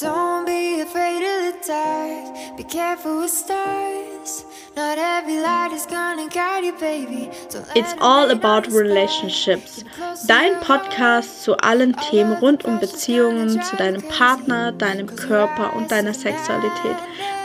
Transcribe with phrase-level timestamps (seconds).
[0.00, 2.56] Don't be afraid of the dark.
[2.56, 4.44] Be careful with stars.
[4.74, 7.30] Not every light is gonna guide you, baby.
[7.76, 9.84] It's all about relationships.
[10.26, 16.12] Dein Podcast zu allen Themen rund um Beziehungen zu deinem Partner, deinem Körper und deiner
[16.12, 16.96] Sexualität.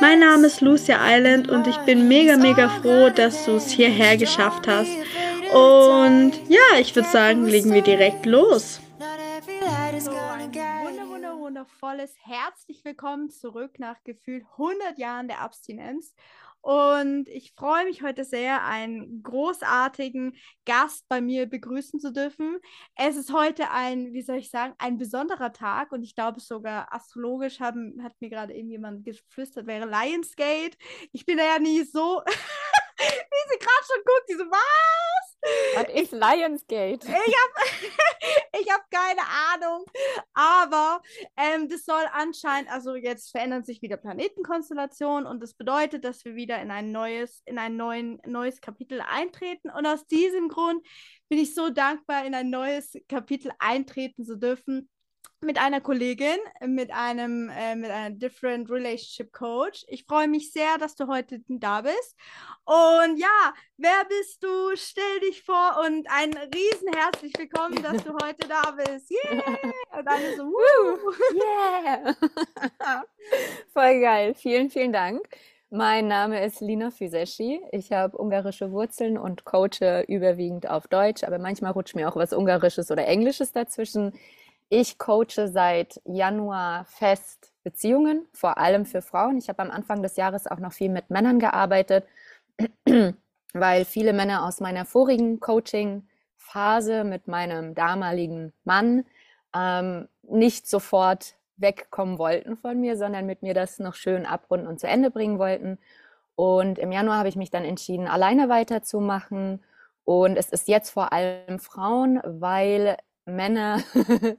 [0.02, 4.18] Mein Name ist Lucia Island und ich bin mega, mega froh, dass du es hierher
[4.18, 4.90] geschafft hast.
[5.54, 8.80] Und ja, ich würde sagen, legen wir direkt los.
[11.70, 16.14] Wundervolles herzlich willkommen zurück nach gefühlt 100 Jahren der Abstinenz.
[16.62, 22.58] Und ich freue mich heute sehr, einen großartigen Gast bei mir begrüßen zu dürfen.
[22.96, 26.94] Es ist heute ein, wie soll ich sagen, ein besonderer Tag und ich glaube sogar
[26.94, 30.78] astrologisch haben, hat mir gerade irgendjemand geflüstert, wäre Lionsgate.
[31.12, 35.29] Ich bin da ja nie so, wie sie gerade schon guckt, die so, was?
[35.76, 37.08] Was ist Lionsgate?
[37.08, 37.70] Ich habe
[38.62, 39.22] ich hab keine
[39.54, 39.86] Ahnung.
[40.34, 41.02] Aber
[41.38, 46.36] ähm, das soll anscheinend, also jetzt verändern sich wieder Planetenkonstellationen und das bedeutet, dass wir
[46.36, 49.70] wieder in ein neues, in ein neuen, neues Kapitel eintreten.
[49.70, 50.86] Und aus diesem Grund
[51.30, 54.90] bin ich so dankbar, in ein neues Kapitel eintreten zu dürfen
[55.42, 59.86] mit einer Kollegin, mit einem, äh, mit einem Different Relationship Coach.
[59.88, 62.16] Ich freue mich sehr, dass du heute da bist.
[62.66, 64.76] Und ja, wer bist du?
[64.76, 69.10] Stell dich vor und ein riesen herzlich willkommen, dass du heute da bist.
[69.12, 69.98] Yeah!
[69.98, 71.14] Und alle so, Woo!
[71.34, 72.16] Yeah!
[73.74, 74.34] Voll geil.
[74.36, 75.22] Vielen, vielen Dank.
[75.72, 77.62] Mein Name ist Lina Füseschi.
[77.72, 82.34] Ich habe ungarische Wurzeln und coache überwiegend auf Deutsch, aber manchmal rutscht mir auch was
[82.34, 84.14] Ungarisches oder Englisches dazwischen.
[84.72, 89.38] Ich coache seit Januar fest Beziehungen, vor allem für Frauen.
[89.38, 92.06] Ich habe am Anfang des Jahres auch noch viel mit Männern gearbeitet,
[93.54, 99.06] weil viele Männer aus meiner vorigen Coaching-Phase mit meinem damaligen Mann
[99.56, 104.80] ähm, nicht sofort wegkommen wollten von mir, sondern mit mir das noch schön abrunden und
[104.80, 105.80] zu Ende bringen wollten.
[106.36, 109.64] Und im Januar habe ich mich dann entschieden, alleine weiterzumachen.
[110.06, 112.98] Und es ist jetzt vor allem Frauen, weil
[113.30, 113.82] Männer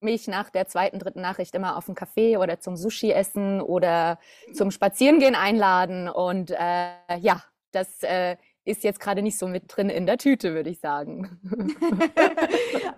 [0.00, 4.18] mich nach der zweiten, dritten Nachricht immer auf einen Kaffee oder zum Sushi essen oder
[4.54, 6.08] zum Spazierengehen einladen.
[6.08, 7.42] Und äh, ja,
[7.72, 8.36] das äh,
[8.68, 11.40] ist jetzt gerade nicht so mit drin in der Tüte, würde ich sagen.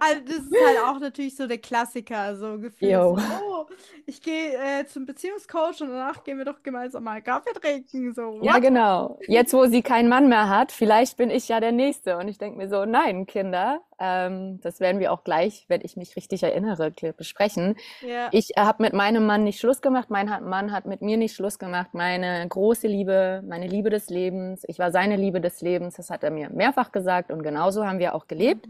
[0.03, 2.91] Also das ist halt auch natürlich so der Klassiker, so gefühlt.
[2.91, 3.67] So, oh,
[4.07, 8.15] ich gehe äh, zum Beziehungscoach und danach gehen wir doch gemeinsam mal Kaffee trinken.
[8.15, 9.19] So, Ja, genau.
[9.29, 12.17] Jetzt, wo sie keinen Mann mehr hat, vielleicht bin ich ja der Nächste.
[12.17, 15.97] Und ich denke mir so, nein, Kinder, ähm, das werden wir auch gleich, wenn ich
[15.97, 17.77] mich richtig erinnere, besprechen.
[18.01, 18.29] Ja.
[18.33, 21.59] Ich habe mit meinem Mann nicht Schluss gemacht, mein Mann hat mit mir nicht Schluss
[21.59, 21.91] gemacht.
[21.93, 26.25] Meine große Liebe, meine Liebe des Lebens, ich war seine Liebe des Lebens, das hat
[26.25, 28.67] er mir mehrfach gesagt und genauso haben wir auch gelebt,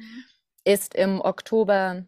[0.65, 2.05] ist im Oktober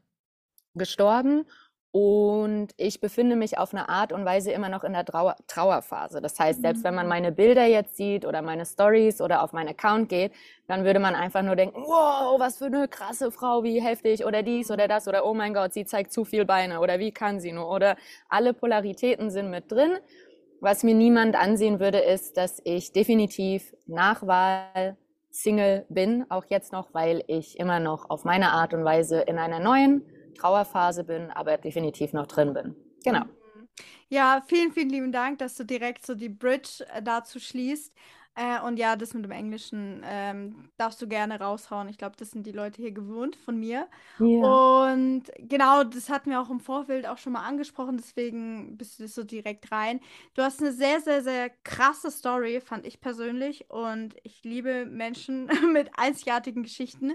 [0.74, 1.44] gestorben
[1.92, 6.22] und ich befinde mich auf eine Art und Weise immer noch in der Trauer Trauerphase.
[6.22, 9.68] Das heißt, selbst wenn man meine Bilder jetzt sieht oder meine Stories oder auf meinen
[9.68, 10.32] Account geht,
[10.66, 14.42] dann würde man einfach nur denken, wow, was für eine krasse Frau, wie heftig oder
[14.42, 17.40] dies oder das oder oh mein Gott, sie zeigt zu viel Beine oder wie kann
[17.40, 17.96] sie nur oder
[18.30, 19.98] alle Polaritäten sind mit drin.
[20.60, 24.96] Was mir niemand ansehen würde, ist, dass ich definitiv nach Wahl
[25.30, 29.38] Single bin, auch jetzt noch, weil ich immer noch auf meine Art und Weise in
[29.38, 30.02] einer neuen
[30.34, 32.74] Trauerphase bin, aber definitiv noch drin bin.
[33.04, 33.24] Genau.
[34.08, 37.94] Ja, vielen, vielen lieben Dank, dass du direkt so die Bridge äh, dazu schließt.
[38.34, 41.88] Äh, und ja, das mit dem Englischen ähm, darfst du gerne raushauen.
[41.88, 43.88] Ich glaube, das sind die Leute hier gewohnt von mir.
[44.38, 49.04] Und genau, das hatten wir auch im Vorfeld auch schon mal angesprochen, deswegen bist du
[49.04, 50.00] das so direkt rein.
[50.34, 53.70] Du hast eine sehr, sehr, sehr krasse Story, fand ich persönlich.
[53.70, 57.12] Und ich liebe Menschen mit einzigartigen Geschichten.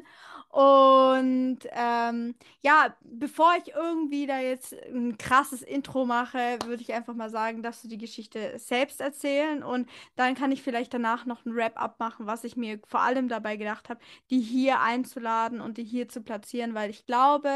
[0.49, 7.13] Und ähm, ja, bevor ich irgendwie da jetzt ein krasses Intro mache, würde ich einfach
[7.15, 11.45] mal sagen, dass du die Geschichte selbst erzählen und dann kann ich vielleicht danach noch
[11.45, 15.77] ein Wrap-up machen, was ich mir vor allem dabei gedacht habe, die hier einzuladen und
[15.77, 17.49] die hier zu platzieren, weil ich glaube,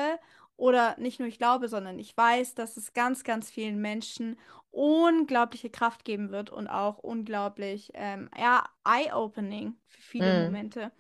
[0.58, 4.38] oder nicht nur ich glaube, sondern ich weiß, dass es ganz, ganz vielen Menschen
[4.72, 10.34] unglaubliche Kraft geben wird und auch unglaublich, ähm, ja, eye-opening für viele Mm.
[10.34, 10.92] Momente.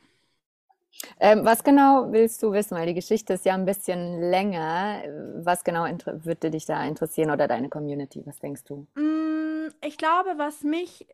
[1.19, 2.75] Ähm, was genau willst du wissen?
[2.77, 5.01] Weil die Geschichte ist ja ein bisschen länger.
[5.43, 8.21] Was genau würde dich da interessieren oder deine Community?
[8.25, 8.87] Was denkst du?
[8.95, 11.07] Mm, Ich glaube, was mich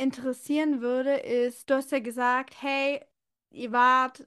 [0.00, 3.00] interessieren würde, ist, du hast ja gesagt, hey,
[3.50, 4.26] ihr wart,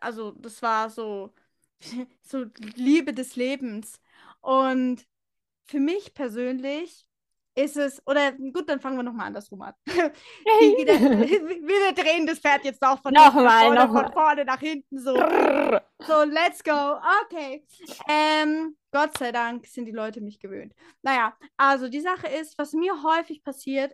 [0.00, 1.32] also das war so,
[2.22, 2.46] so
[2.76, 4.00] Liebe des Lebens.
[4.40, 5.06] Und
[5.66, 7.06] für mich persönlich
[7.56, 9.74] ist es, oder gut, dann fangen wir nochmal andersrum an.
[9.86, 14.04] Die, der, wir drehen das Pferd jetzt auch von, Nochmal, vorne, nochmal.
[14.04, 15.14] von vorne nach hinten so.
[15.14, 16.98] So, let's go.
[17.24, 17.64] Okay.
[18.08, 20.74] Ähm, Gott sei Dank sind die Leute mich gewöhnt.
[21.02, 23.92] Naja, also die Sache ist, was mir häufig passiert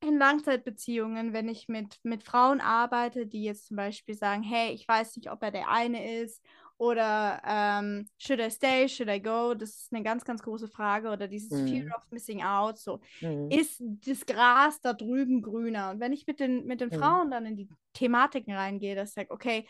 [0.00, 4.86] in Langzeitbeziehungen, wenn ich mit, mit Frauen arbeite, die jetzt zum Beispiel sagen, hey, ich
[4.86, 6.42] weiß nicht, ob er der eine ist
[6.76, 9.54] oder ähm, should I stay, should I go?
[9.54, 11.10] Das ist eine ganz, ganz große Frage.
[11.10, 11.60] Oder dieses Mhm.
[11.60, 12.78] Fear of Missing Out.
[12.78, 13.48] So, Mhm.
[13.48, 15.90] ist das Gras da drüben grüner?
[15.90, 16.92] Und wenn ich mit den, mit den Mhm.
[16.92, 19.66] Frauen dann in die Thematiken reingehe, dass ich sage, okay,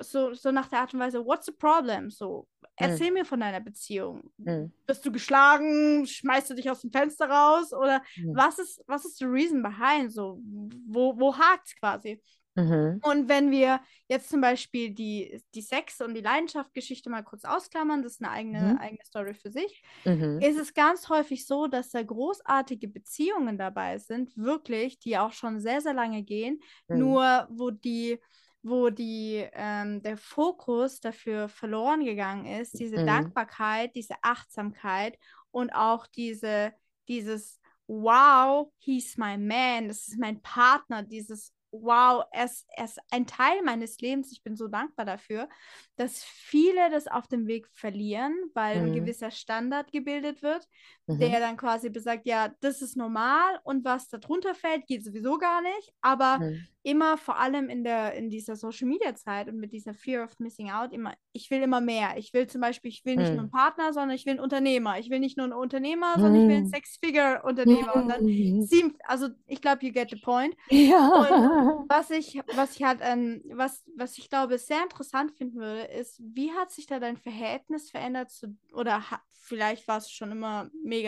[0.00, 2.10] so, so nach der Art und Weise, what's the problem?
[2.10, 2.46] So,
[2.76, 4.30] erzähl mir von deiner Beziehung.
[4.38, 4.72] Mhm.
[4.86, 6.06] Bist du geschlagen?
[6.06, 7.72] Schmeißt du dich aus dem Fenster raus?
[7.72, 8.36] Oder Mhm.
[8.36, 10.12] was ist, was ist the reason behind?
[10.12, 10.40] So,
[10.86, 12.20] wo, wo hakt's quasi?
[12.56, 13.00] Mhm.
[13.02, 18.02] Und wenn wir jetzt zum Beispiel die, die Sex- und die Leidenschaft-Geschichte mal kurz ausklammern,
[18.02, 18.78] das ist eine eigene, Mhm.
[18.78, 20.40] eigene Story für sich, Mhm.
[20.42, 25.60] ist es ganz häufig so, dass da großartige Beziehungen dabei sind, wirklich, die auch schon
[25.60, 26.98] sehr, sehr lange gehen, Mhm.
[26.98, 28.18] nur wo die,
[28.62, 33.00] wo die, ähm, der Fokus dafür verloren gegangen ist, diese Mhm.
[33.00, 35.18] Dankbarkeit, diese Achtsamkeit
[35.50, 36.72] und auch diese,
[37.08, 42.98] dieses Wow, he's my man, das ist mein Partner, dieses Wow, er ist, er ist
[43.12, 44.32] ein Teil meines Lebens.
[44.32, 45.48] Ich bin so dankbar dafür,
[45.96, 48.92] dass viele das auf dem Weg verlieren, weil ein Mhm.
[48.92, 50.66] gewisser Standard gebildet wird,
[51.10, 51.18] Mhm.
[51.18, 55.62] der dann quasi besagt, ja, das ist normal und was darunter fällt, geht sowieso gar
[55.62, 55.92] nicht.
[56.00, 56.68] Aber Mhm.
[56.82, 60.38] immer vor allem in der in dieser Social Media Zeit und mit dieser Fear of
[60.38, 62.16] Missing Out immer, ich will immer mehr.
[62.16, 63.50] Ich will zum Beispiel, ich will nicht nur einen Mhm.
[63.50, 64.98] Partner, sondern ich will einen Unternehmer.
[64.98, 66.74] Ich will nicht nur einen Unternehmer, sondern ich will einen Mhm.
[66.74, 67.96] Six-Figure-Unternehmer.
[67.96, 68.60] Und dann Mhm.
[68.60, 70.54] sieben, also ich glaube, you get the point.
[70.70, 71.86] Ja.
[71.88, 76.20] Was ich, was ich halt, ähm, was, was ich glaube, sehr interessant finden würde, ist,
[76.22, 80.70] wie hat sich da dein Verhältnis verändert zu, oder ha, vielleicht warst du schon immer
[80.84, 80.99] mega,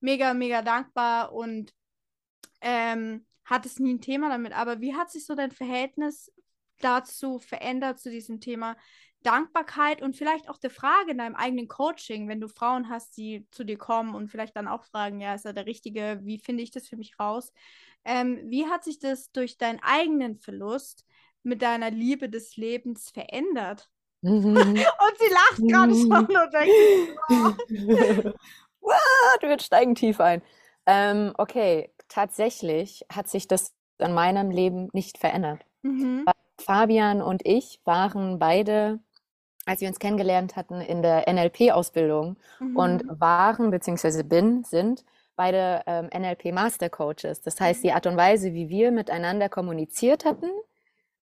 [0.00, 1.72] mega, mega dankbar und
[2.60, 6.32] ähm, hattest nie ein Thema damit, aber wie hat sich so dein Verhältnis
[6.80, 8.76] dazu verändert, zu diesem Thema
[9.22, 13.46] Dankbarkeit und vielleicht auch der Frage in deinem eigenen Coaching, wenn du Frauen hast, die
[13.50, 16.62] zu dir kommen und vielleicht dann auch fragen, ja, ist er der Richtige, wie finde
[16.62, 17.52] ich das für mich raus?
[18.04, 21.04] Ähm, wie hat sich das durch deinen eigenen Verlust
[21.42, 23.88] mit deiner Liebe des Lebens verändert?
[24.22, 24.56] Mhm.
[24.56, 28.34] Und sie lacht gerade schon und denkt,
[28.86, 29.42] What?
[29.42, 30.42] Wir steigen tief ein.
[30.86, 35.64] Ähm, okay, tatsächlich hat sich das in meinem Leben nicht verändert.
[35.82, 36.26] mhm.
[36.60, 39.00] Fabian und ich waren beide,
[39.66, 42.38] als wir uns kennengelernt hatten, in der NLP-Ausbildung
[42.74, 43.20] und Mhm.
[43.20, 45.04] waren, beziehungsweise bin, sind
[45.36, 47.42] beide ähm, NLP-Master-Coaches.
[47.42, 50.50] Das heißt, die Art und Weise, wie wir miteinander kommuniziert hatten,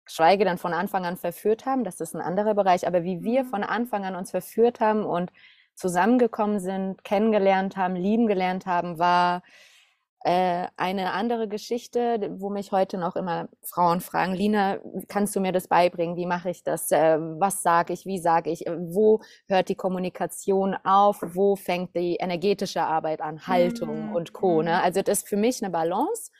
[0.06, 3.44] geschweige denn von Anfang an verführt haben, das ist ein anderer Bereich, aber wie wir
[3.44, 3.50] Mhm.
[3.50, 5.32] von Anfang an uns verführt haben und
[5.76, 9.44] zusammengekommen sind, kennengelernt haben, lieben gelernt haben, war
[10.26, 15.52] äh, eine andere Geschichte, wo mich heute noch immer Frauen fragen, Lina, kannst du mir
[15.52, 16.16] das beibringen?
[16.16, 16.90] Wie mache ich das?
[16.90, 18.08] Äh, was sage ich?
[18.08, 18.66] Wie sage ich?
[18.68, 21.22] Wo hört die Kommunikation auf?
[21.22, 23.46] Wo fängt die energetische Arbeit an?
[23.46, 24.60] Haltung Mhm, und Co.
[24.60, 24.66] mhm.
[24.66, 24.82] Ne?
[24.82, 26.32] Also das ist für mich eine Balance,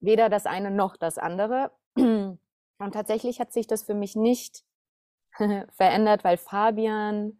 [0.00, 1.70] weder das eine noch das andere.
[1.96, 4.64] Und tatsächlich hat sich das für mich nicht
[5.72, 7.38] verändert, weil Fabian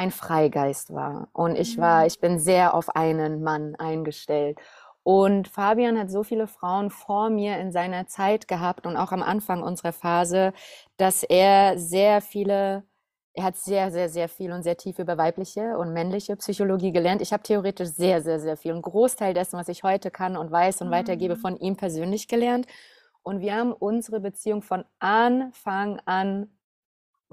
[0.00, 2.06] ein Freigeist war und ich war, Mhm.
[2.08, 4.58] ich bin sehr auf einen Mann eingestellt.
[5.02, 9.22] Und Fabian hat so viele Frauen vor mir in seiner Zeit gehabt und auch am
[9.22, 10.52] Anfang unserer Phase,
[10.96, 12.84] dass er sehr viele,
[13.32, 17.22] er hat sehr, sehr, sehr viel und sehr tief über weibliche und männliche Psychologie gelernt.
[17.22, 18.72] Ich habe theoretisch sehr, sehr, sehr viel.
[18.72, 21.40] Einen Großteil dessen, was ich heute kann und weiß und weitergebe, Mhm.
[21.40, 22.66] von ihm persönlich gelernt.
[23.22, 26.48] Und wir haben unsere Beziehung von Anfang an,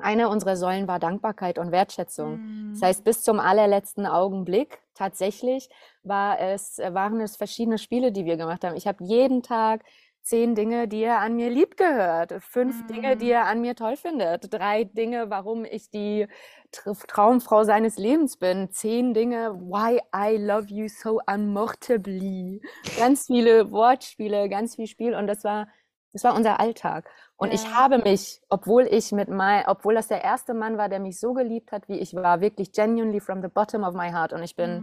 [0.01, 2.39] einer unserer Säulen war Dankbarkeit und Wertschätzung.
[2.72, 2.86] Das Mhm.
[2.86, 5.70] heißt, bis zum allerletzten Augenblick tatsächlich
[6.04, 8.75] war es, waren es verschiedene Spiele, die wir gemacht haben.
[8.75, 9.84] Ich habe jeden Tag
[10.22, 12.34] zehn Dinge, die er an mir liebt, gehört.
[12.44, 13.32] Fünf Dinge, die Mhm.
[13.32, 14.54] er an mir toll findet.
[14.54, 16.27] Drei Dinge, warum ich die
[16.74, 18.70] Tr- Traumfrau seines Lebens bin.
[18.70, 22.62] Zehn Dinge, why I love you so unmortably.
[22.98, 25.16] Ganz viele Wortspiele, ganz viel Spiel.
[25.16, 25.68] Und das war,
[26.14, 27.10] das war unser Alltag.
[27.36, 27.72] Und ich Ja.
[27.78, 31.34] habe mich, obwohl ich mit mein, obwohl das der erste Mann war, der mich so
[31.34, 34.34] geliebt hat, wie ich war, wirklich genuinely from the bottom of my heart.
[34.34, 34.80] Und ich bin,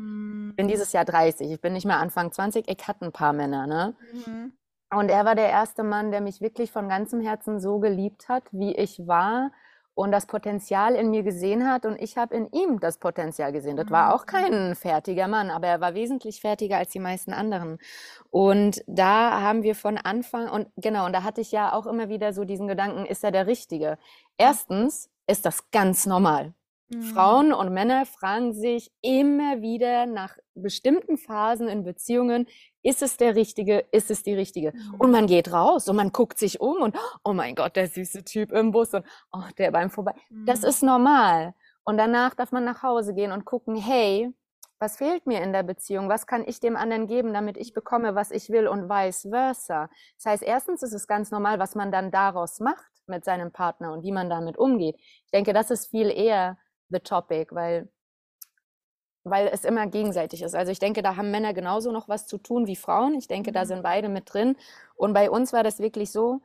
[0.51, 0.55] Mhm.
[0.57, 1.51] bin dieses Jahr 30.
[1.51, 2.69] Ich bin nicht mehr Anfang 20.
[2.69, 3.95] Ich hatte ein paar Männer, ne?
[4.13, 4.53] Mhm.
[4.97, 8.45] Und er war der erste Mann, der mich wirklich von ganzem Herzen so geliebt hat,
[8.53, 9.51] wie ich war
[9.95, 11.87] und das Potenzial in mir gesehen hat.
[11.87, 13.77] Und ich habe in ihm das Potenzial gesehen.
[13.77, 14.27] Das war auch Mhm.
[14.27, 17.79] kein fertiger Mann, aber er war wesentlich fertiger als die meisten anderen.
[18.31, 22.09] Und da haben wir von Anfang, und genau, und da hatte ich ja auch immer
[22.09, 23.99] wieder so diesen Gedanken, ist er der Richtige?
[24.39, 26.55] Erstens ist das ganz normal.
[27.03, 32.47] Frauen und Männer fragen sich immer wieder nach bestimmten Phasen in Beziehungen,
[32.83, 34.73] ist es der Richtige, ist es die Richtige?
[34.73, 34.95] Mhm.
[34.99, 38.25] Und man geht raus und man guckt sich um und, oh mein Gott, der süße
[38.25, 40.15] Typ im Bus und, oh, der beim Vorbei.
[40.47, 40.69] Das Mhm.
[40.69, 41.55] ist normal.
[41.85, 44.31] Und danach darf man nach Hause gehen und gucken, hey,
[44.79, 46.09] was fehlt mir in der Beziehung?
[46.09, 49.89] Was kann ich dem anderen geben, damit ich bekomme, was ich will und vice versa?
[50.17, 53.93] Das heißt, erstens ist es ganz normal, was man dann daraus macht mit seinem Partner
[53.93, 54.97] und wie man damit umgeht.
[54.99, 56.59] Ich denke, das ist viel eher
[56.91, 57.89] the topic, weil,
[59.25, 60.55] weil es immer gegenseitig ist.
[60.55, 63.15] Also ich denke, da haben Männer genauso noch was zu tun wie Frauen.
[63.15, 63.67] Ich denke, da Mhm.
[63.67, 64.57] sind beide mit drin.
[64.97, 66.41] Und bei uns war das wirklich so,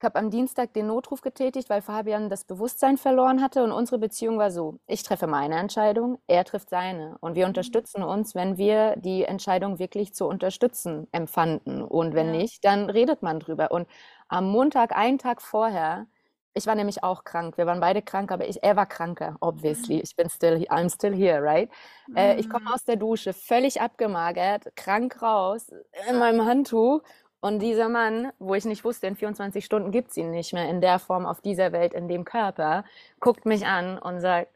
[0.00, 3.98] ich habe am Dienstag den Notruf getätigt, weil Fabian das Bewusstsein verloren hatte und unsere
[3.98, 8.58] Beziehung war so, ich treffe meine Entscheidung, er trifft seine und wir unterstützen uns, wenn
[8.58, 12.32] wir die Entscheidung wirklich zu unterstützen empfanden und wenn Ja.
[12.32, 13.70] nicht, dann redet man drüber.
[13.72, 13.88] Und
[14.28, 16.06] am Montag, einen Tag vorher,
[16.54, 20.00] ich war nämlich auch krank, wir waren beide krank, aber ich, er war kranker, obviously,
[20.00, 21.70] ich bin still, I'm still here, right?
[22.14, 22.72] Äh, ich komme Mhm.
[22.72, 25.68] aus der Dusche, völlig abgemagert, krank raus,
[26.08, 27.02] in meinem Handtuch.
[27.40, 30.68] Und dieser Mann, wo ich nicht wusste, in 24 Stunden gibt es ihn nicht mehr
[30.70, 32.84] in der Form auf dieser Welt, in dem Körper,
[33.20, 34.50] guckt mich an und sagt,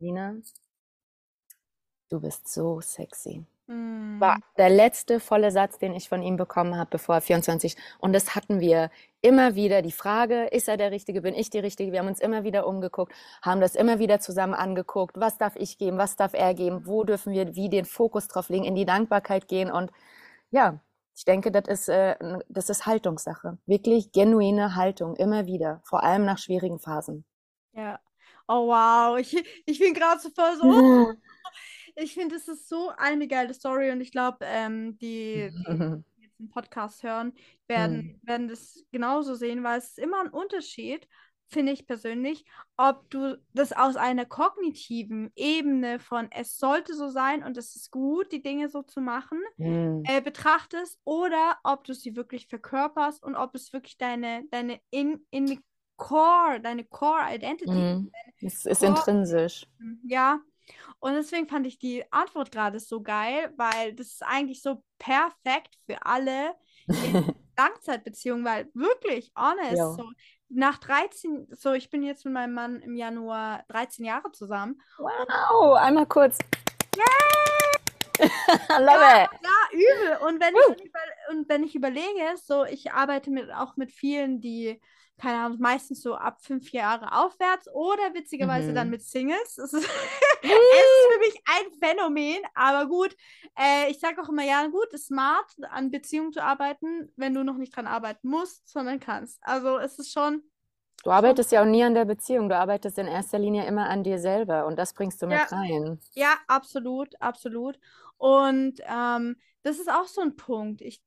[0.00, 0.34] Lina,
[2.08, 3.44] du bist so sexy.
[3.66, 4.20] Mhm.
[4.20, 7.76] War der letzte volle Satz, den ich von ihm bekommen habe, bevor er 24.
[7.98, 8.90] Und das hatten wir
[9.22, 9.80] immer wieder.
[9.80, 11.92] Die Frage, ist er der Richtige, bin ich die Richtige?
[11.92, 15.18] Wir haben uns immer wieder umgeguckt, haben das immer wieder zusammen angeguckt.
[15.18, 15.96] Was darf ich geben?
[15.98, 16.86] Was darf er geben?
[16.86, 18.64] Wo dürfen wir wie den Fokus drauf legen?
[18.64, 19.70] In die Dankbarkeit gehen.
[19.70, 19.90] Und
[20.50, 20.80] ja,
[21.16, 22.16] ich denke, das ist, äh,
[22.48, 23.58] das ist Haltungssache.
[23.66, 25.80] Wirklich genuine Haltung, immer wieder.
[25.84, 27.24] Vor allem nach schwierigen Phasen.
[27.72, 27.98] Ja.
[28.46, 31.14] Oh wow, ich, ich bin gerade so voll so.
[31.96, 35.50] Ich finde, es ist so eine geile Story und ich glaube, ähm, die,
[36.16, 37.32] die jetzt den Podcast hören,
[37.68, 41.06] werden, werden das genauso sehen, weil es ist immer ein Unterschied,
[41.48, 42.44] finde ich persönlich,
[42.76, 47.90] ob du das aus einer kognitiven Ebene von es sollte so sein und es ist
[47.92, 50.02] gut, die Dinge so zu machen, Hm.
[50.06, 55.24] äh, betrachtest oder ob du sie wirklich verkörperst und ob es wirklich deine, deine in,
[55.30, 55.62] in
[55.96, 58.10] Core, deine Core Identity Hm.
[58.40, 59.66] Es ist Core- intrinsisch.
[60.02, 60.40] ja,
[61.00, 65.76] und deswegen fand ich die Antwort gerade so geil, weil das ist eigentlich so perfekt
[65.86, 66.54] für alle
[66.88, 69.92] in Langzeitbeziehungen, weil wirklich, honest, Ja.
[69.92, 70.10] so
[70.48, 74.80] nach 13, so ich bin jetzt mit meinem Mann im Januar 13 Jahre zusammen.
[74.98, 76.38] Wow, einmal kurz.
[78.18, 79.30] Love it.
[79.42, 80.16] Ja, übel.
[80.26, 80.98] Und wenn ich, über,
[81.30, 84.80] und wenn ich überlege, so ich arbeite mit, auch mit vielen, die,
[85.18, 88.74] keine Ahnung, meistens so ab fünf Jahre aufwärts oder witzigerweise Mhm.
[88.74, 89.58] dann mit Singles.
[89.58, 89.84] Es ist,
[90.42, 93.16] es ist für mich ein Phänomen, aber gut.
[93.58, 97.44] Äh, ich sage auch immer, ja, gut, ist smart, an Beziehungen zu arbeiten, wenn du
[97.44, 99.38] noch nicht dran arbeiten musst, sondern kannst.
[99.42, 100.42] Also es ist schon,
[101.02, 104.02] Du arbeitest ja auch nie an der Beziehung, du arbeitest in erster Linie immer an
[104.02, 105.48] dir selber und das bringst du mit Ja.
[105.52, 105.98] rein.
[106.14, 107.78] ja, absolut, absolut.
[108.16, 110.80] Und ähm, das ist auch so ein Punkt.
[110.82, 111.02] Ich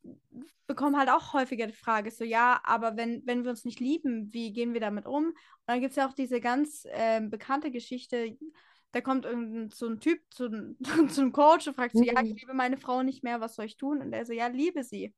[0.67, 4.31] bekomme halt auch häufiger die Frage, so ja, aber wenn, wenn wir uns nicht lieben,
[4.33, 5.27] wie gehen wir damit um?
[5.27, 5.35] Und
[5.65, 8.37] dann gibt es ja auch diese ganz ähm, bekannte Geschichte,
[8.91, 10.49] da kommt irgendein so ein Typ zu,
[11.09, 12.39] zu einem Coach und fragt so, ja, ich Mhm.
[12.39, 14.01] liebe meine Frau nicht mehr, was soll ich tun?
[14.01, 15.13] Und er so, ja, liebe sie.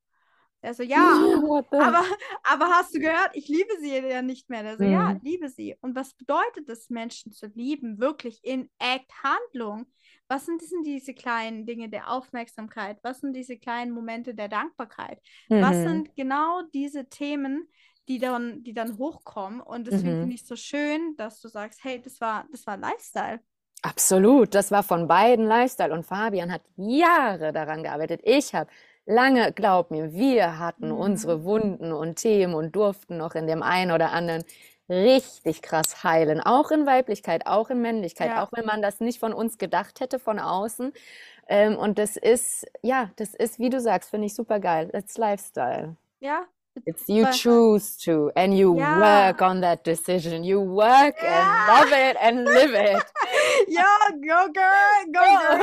[0.62, 1.32] Er so, ja,
[1.78, 2.02] aber,
[2.42, 4.62] aber hast du gehört, ich liebe sie ja nicht mehr.
[4.62, 5.20] Der so, ja, Mhm.
[5.22, 5.76] liebe sie.
[5.80, 7.98] Und was bedeutet es, Menschen zu lieben?
[7.98, 9.86] Wirklich in Act, Handlung.
[10.30, 12.98] Was sind, sind diese kleinen Dinge der Aufmerksamkeit?
[13.02, 15.20] Was sind diese kleinen Momente der Dankbarkeit?
[15.58, 15.82] Was Mhm.
[15.82, 17.68] sind genau diese Themen,
[18.08, 19.60] die dann, die dann hochkommen?
[19.60, 20.20] Und deswegen Mhm.
[20.20, 23.40] finde ich es so schön, dass du sagst, hey, das war, das war Lifestyle.
[23.82, 28.20] Absolut, das war von beiden Lifestyle und Fabian hat Jahre daran gearbeitet.
[28.24, 28.70] Ich habe
[29.06, 30.92] lange, glaub mir, wir hatten Mhm.
[30.92, 34.44] unsere Wunden und Themen und durften noch in dem einen oder anderen
[34.90, 38.42] richtig krass heilen, auch in Weiblichkeit, auch in Männlichkeit, Ja.
[38.42, 40.92] auch wenn man das nicht von uns gedacht hätte von außen.
[41.48, 44.90] Ähm, und das ist, ja, das ist, wie du sagst, finde ich super geil.
[44.92, 45.96] It's Lifestyle.
[46.20, 46.44] Ja,
[46.84, 48.96] It's you choose to and you Ja.
[48.96, 50.44] work on that decision.
[50.44, 51.40] You work Ja.
[51.40, 53.04] and love it and live it.
[53.68, 55.60] ja, go girl, go girl.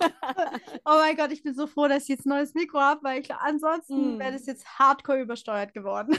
[0.84, 3.20] Oh mein Gott, ich bin so froh, dass ich jetzt ein neues Mikro habe, weil
[3.20, 4.18] ich ansonsten Mm.
[4.18, 6.18] wäre das jetzt hardcore übersteuert geworden.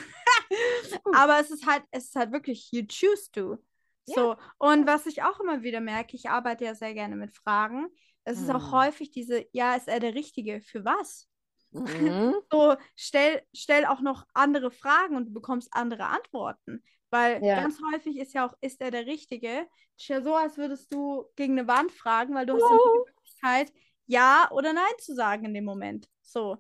[1.14, 3.58] Aber es ist halt, es ist halt wirklich, you choose to.
[4.06, 4.16] Ja.
[4.16, 7.88] So, und was ich auch immer wieder merke, ich arbeite ja sehr gerne mit Fragen.
[8.24, 8.72] Es ist auch Mm.
[8.72, 10.62] häufig diese, ja, ist er der Richtige?
[10.62, 11.28] Für was?
[11.72, 11.86] Mhm.
[12.52, 16.84] So, stell, stell auch noch andere Fragen und du bekommst andere Antworten.
[17.12, 17.56] Weil Ja.
[17.56, 19.68] ganz häufig ist ja auch, ist er der Richtige?
[19.98, 22.90] Ist ja so, als würdest du gegen eine Wand fragen, weil du hast ja die
[22.90, 23.72] Möglichkeit,
[24.08, 26.10] Ja oder Nein zu sagen in dem Moment.
[26.22, 26.58] So.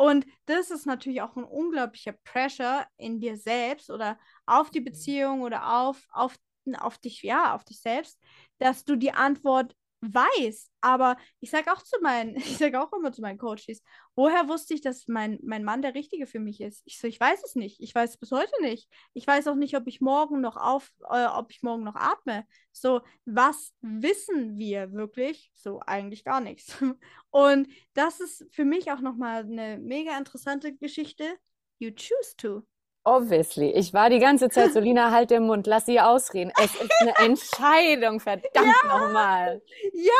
[0.00, 5.42] Und das ist natürlich auch ein unglaublicher Pressure in dir selbst oder auf die Beziehung
[5.42, 6.38] oder auf, auf
[6.78, 8.18] auf dich, ja, auf dich selbst,
[8.58, 10.70] dass du die Antwort weiß.
[10.80, 13.82] Aber ich sage auch zu meinen, ich sage auch immer zu meinen Coaches,
[14.14, 16.82] woher wusste ich, dass mein, mein Mann der Richtige für mich ist?
[16.84, 17.80] Ich so, ich weiß es nicht.
[17.80, 18.88] Ich weiß es bis heute nicht.
[19.12, 22.44] Ich weiß auch nicht, ob ich morgen noch auf, äh, ob ich morgen noch atme.
[22.72, 25.50] So, was wissen wir wirklich?
[25.54, 26.76] So, eigentlich gar nichts.
[27.30, 31.36] Und das ist für mich auch nochmal eine mega interessante Geschichte.
[31.78, 32.66] You choose to.
[33.10, 33.72] Obviously.
[33.72, 36.52] Ich war die ganze Zeit so, Lina, halt den Mund, lass sie ausreden.
[36.62, 39.60] Es ist eine Entscheidung, verdammt ja, nochmal.
[39.92, 40.12] Ja,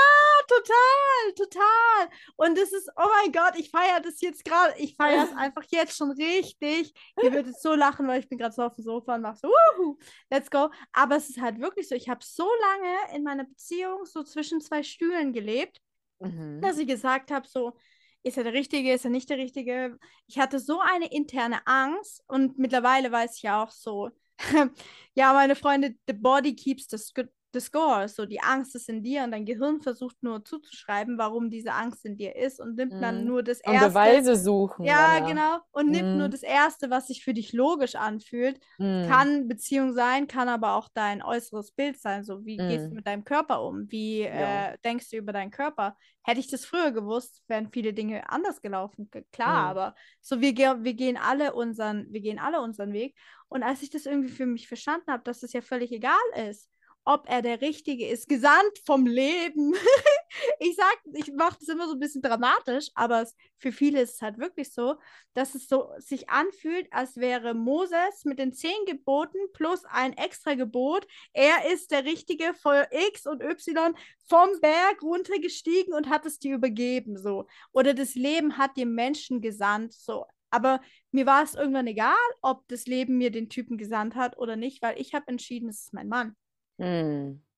[0.48, 2.08] total, total.
[2.34, 5.62] Und es ist, oh mein Gott, ich feiere das jetzt gerade, ich feiere es einfach
[5.70, 6.92] jetzt schon richtig.
[7.22, 9.48] Ihr würdet so lachen, weil ich bin gerade so auf dem Sofa und mache so,
[9.48, 9.96] Wuhu,
[10.28, 10.68] let's go.
[10.92, 14.60] Aber es ist halt wirklich so, ich habe so lange in meiner Beziehung so zwischen
[14.60, 15.78] zwei Stühlen gelebt,
[16.18, 16.60] mhm.
[16.60, 17.76] dass ich gesagt habe, so,
[18.22, 19.98] ist er der Richtige, ist er nicht der Richtige?
[20.26, 24.10] Ich hatte so eine interne Angst und mittlerweile weiß ich ja auch so,
[25.14, 28.08] ja, meine Freunde, the body keeps the, the score.
[28.08, 32.04] So, die Angst ist in dir und dein Gehirn versucht nur zuzuschreiben, warum diese Angst
[32.04, 33.26] in dir ist und nimmt dann mm.
[33.26, 33.88] nur das und Erste.
[33.88, 34.84] Beweise suchen.
[34.84, 35.26] Ja, oder?
[35.26, 35.58] genau.
[35.72, 36.18] Und nimmt mm.
[36.18, 38.58] nur das Erste, was sich für dich logisch anfühlt.
[38.78, 39.06] Mm.
[39.08, 42.24] Kann Beziehung sein, kann aber auch dein äußeres Bild sein.
[42.24, 42.94] So, wie gehst du mm.
[42.94, 43.90] mit deinem Körper um?
[43.90, 44.72] Wie ja.
[44.72, 45.96] äh, denkst du über deinen Körper?
[46.22, 49.10] Hätte ich das früher gewusst, wären viele Dinge anders gelaufen.
[49.32, 49.68] Klar, mm.
[49.68, 53.16] aber so, wir, wir gehen alle unseren, wir gehen alle unseren Weg.
[53.48, 56.14] Und als ich das irgendwie für mich verstanden habe, dass das ja völlig egal
[56.48, 56.70] ist,
[57.04, 59.74] ob er der Richtige ist, gesandt vom Leben.
[60.60, 63.26] ich sag, ich mache das immer so ein bisschen dramatisch, aber
[63.58, 64.96] für viele ist es halt wirklich so,
[65.34, 70.54] dass es so sich anfühlt, als wäre Moses mit den zehn Geboten plus ein extra
[70.54, 71.06] Gebot.
[71.32, 73.94] Er ist der Richtige für X und Y
[74.28, 77.46] vom Berg runtergestiegen und hat es dir übergeben, so.
[77.72, 80.26] Oder das Leben hat dir Menschen gesandt, so.
[80.50, 80.80] Aber
[81.12, 84.82] mir war es irgendwann egal, ob das Leben mir den Typen gesandt hat oder nicht,
[84.82, 86.36] weil ich habe entschieden, es ist mein Mann.
[86.80, 87.42] Mm.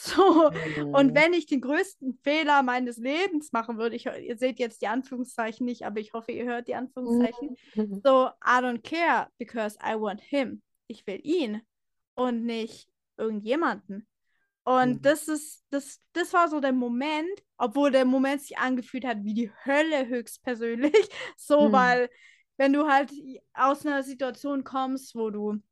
[0.00, 0.52] So,
[0.92, 4.86] und wenn ich den größten Fehler meines Lebens machen würde, ich, ihr seht jetzt die
[4.86, 7.56] Anführungszeichen nicht, aber ich hoffe, ihr hört die Anführungszeichen.
[7.74, 7.94] Mm.
[8.04, 10.62] So, I don't care because I want him.
[10.86, 11.62] Ich will ihn
[12.14, 14.06] und nicht irgendjemanden.
[14.68, 15.02] Und mhm.
[15.02, 19.32] das ist, das, das war so der Moment, obwohl der Moment sich angefühlt hat wie
[19.32, 20.92] die Hölle höchstpersönlich.
[21.38, 22.10] So, weil
[22.58, 23.10] wenn du halt
[23.54, 25.62] aus einer Situation kommst, wo du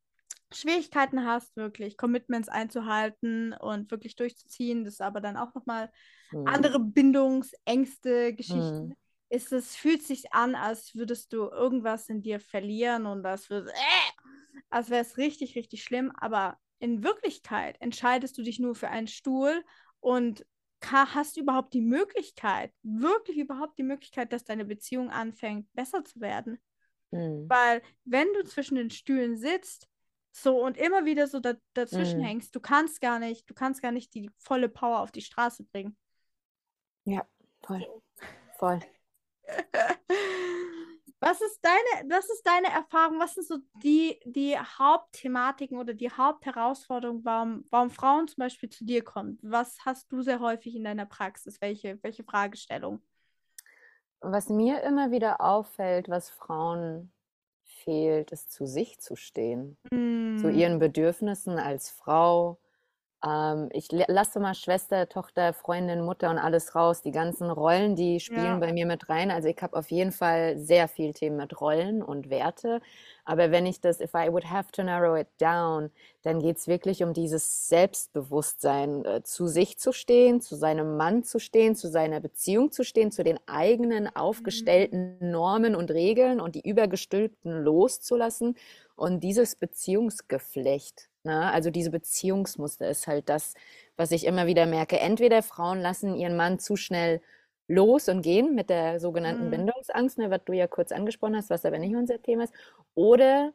[0.57, 5.91] Schwierigkeiten hast, wirklich Commitments einzuhalten und wirklich durchzuziehen, das ist aber dann auch nochmal
[6.33, 6.47] mhm.
[6.47, 8.97] andere Bindungsängste, Geschichten, mhm.
[9.29, 13.69] ist es, fühlt sich an, als würdest du irgendwas in dir verlieren und das wird,
[13.69, 18.89] äh, als wäre es richtig, richtig schlimm, aber in Wirklichkeit entscheidest du dich nur für
[18.89, 19.65] einen Stuhl
[20.01, 20.45] und
[20.83, 26.59] hast überhaupt die Möglichkeit, wirklich überhaupt die Möglichkeit, dass deine Beziehung anfängt, besser zu werden.
[27.11, 27.47] Mhm.
[27.49, 29.89] Weil wenn du zwischen den Stühlen sitzt,
[30.37, 32.25] so und immer wieder so da, dazwischen mm.
[32.25, 35.65] hängst, du kannst gar nicht, du kannst gar nicht die volle Power auf die Straße
[35.65, 35.97] bringen.
[37.05, 37.27] Ja,
[37.63, 37.87] voll.
[38.59, 38.81] Voll.
[41.21, 43.19] was ist deine, was ist deine Erfahrung?
[43.19, 48.85] Was sind so die, die Hauptthematiken oder die Hauptherausforderungen, warum, warum Frauen zum Beispiel zu
[48.85, 49.39] dir kommen?
[49.43, 51.61] Was hast du sehr häufig in deiner Praxis?
[51.63, 53.03] Welche, welche Fragestellung?
[54.21, 57.13] Was mir immer wieder auffällt, was Frauen
[57.87, 60.39] fehlt, ist zu sich zu stehen, mm.
[60.39, 62.59] zu ihren Bedürfnissen als Frau.
[63.25, 67.03] Ähm, ich lasse mal Schwester, Tochter, Freundin, Mutter und alles raus.
[67.03, 68.59] Die ganzen Rollen, die spielen ja.
[68.59, 69.31] bei mir mit rein.
[69.31, 72.81] Also ich habe auf jeden Fall sehr viel Themen mit Rollen und Werte.
[73.25, 75.91] Aber wenn ich das, if I would have to narrow it down,
[76.23, 81.25] dann geht es wirklich um dieses Selbstbewusstsein, äh, zu sich zu stehen, zu seinem Mann
[81.25, 84.17] zu stehen, zu seiner Beziehung zu stehen, zu den eigenen mhm.
[84.17, 88.57] aufgestellten Normen und Regeln und die übergestülpten loszulassen.
[88.95, 93.55] Und dieses Beziehungsgeflecht, ne, also diese Beziehungsmuster ist halt das,
[93.97, 94.99] was ich immer wieder merke.
[94.99, 97.21] Entweder Frauen lassen ihren Mann zu schnell
[97.69, 99.51] los und gehen mit der sogenannten mhm.
[99.51, 102.55] Bindungsangst, ne, was du ja kurz angesprochen hast, was aber nicht unser Thema ist.
[102.95, 103.53] Oder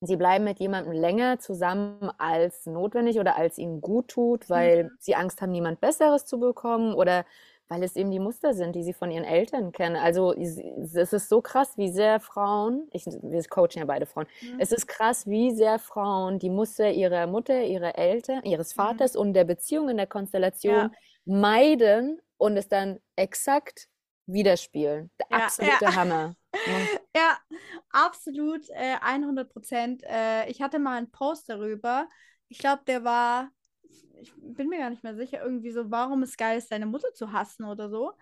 [0.00, 4.90] sie bleiben mit jemandem länger zusammen als notwendig oder als ihnen gut tut, weil mhm.
[4.98, 7.24] sie Angst haben, niemand Besseres zu bekommen oder
[7.68, 9.96] weil es eben die Muster sind, die sie von ihren Eltern kennen.
[9.96, 14.60] Also es ist so krass, wie sehr Frauen, ich, wir coachen ja beide Frauen, mhm.
[14.60, 18.82] es ist krass, wie sehr Frauen die Muster ihrer Mutter, ihrer Eltern, ihres mhm.
[18.82, 19.20] Vaters mhm.
[19.20, 20.90] und der Beziehung in der Konstellation ja.
[21.24, 23.88] meiden und es dann exakt
[24.26, 25.10] widerspielen.
[25.18, 25.94] Der ja, absolute ja.
[25.94, 26.36] Hammer.
[27.14, 27.38] Ja,
[27.90, 30.02] absolut, äh, 100 Prozent.
[30.04, 32.08] Äh, ich hatte mal einen Post darüber.
[32.48, 33.50] Ich glaube, der war,
[34.20, 37.12] ich bin mir gar nicht mehr sicher, irgendwie so, warum es geil ist, deine Mutter
[37.14, 38.12] zu hassen oder so.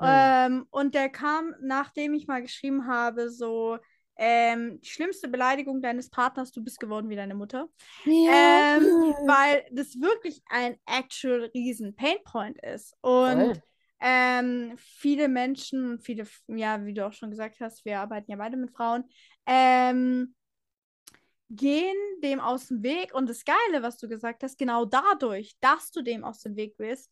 [0.00, 0.06] Mhm.
[0.06, 3.78] Ähm, und der kam, nachdem ich mal geschrieben habe, so,
[4.16, 7.68] ähm, die schlimmste Beleidigung deines Partners, du bist geworden wie deine Mutter.
[8.04, 8.76] Ja.
[8.76, 8.84] Ähm,
[9.26, 12.94] weil das wirklich ein actual riesen Painpoint ist.
[13.00, 13.60] Und
[14.00, 18.56] ähm, viele Menschen, viele, ja, wie du auch schon gesagt hast, wir arbeiten ja beide
[18.56, 19.04] mit Frauen,
[19.46, 20.34] ähm,
[21.54, 23.14] gehen dem aus dem Weg.
[23.14, 26.76] Und das Geile, was du gesagt hast, genau dadurch, dass du dem aus dem Weg
[26.76, 27.10] bist,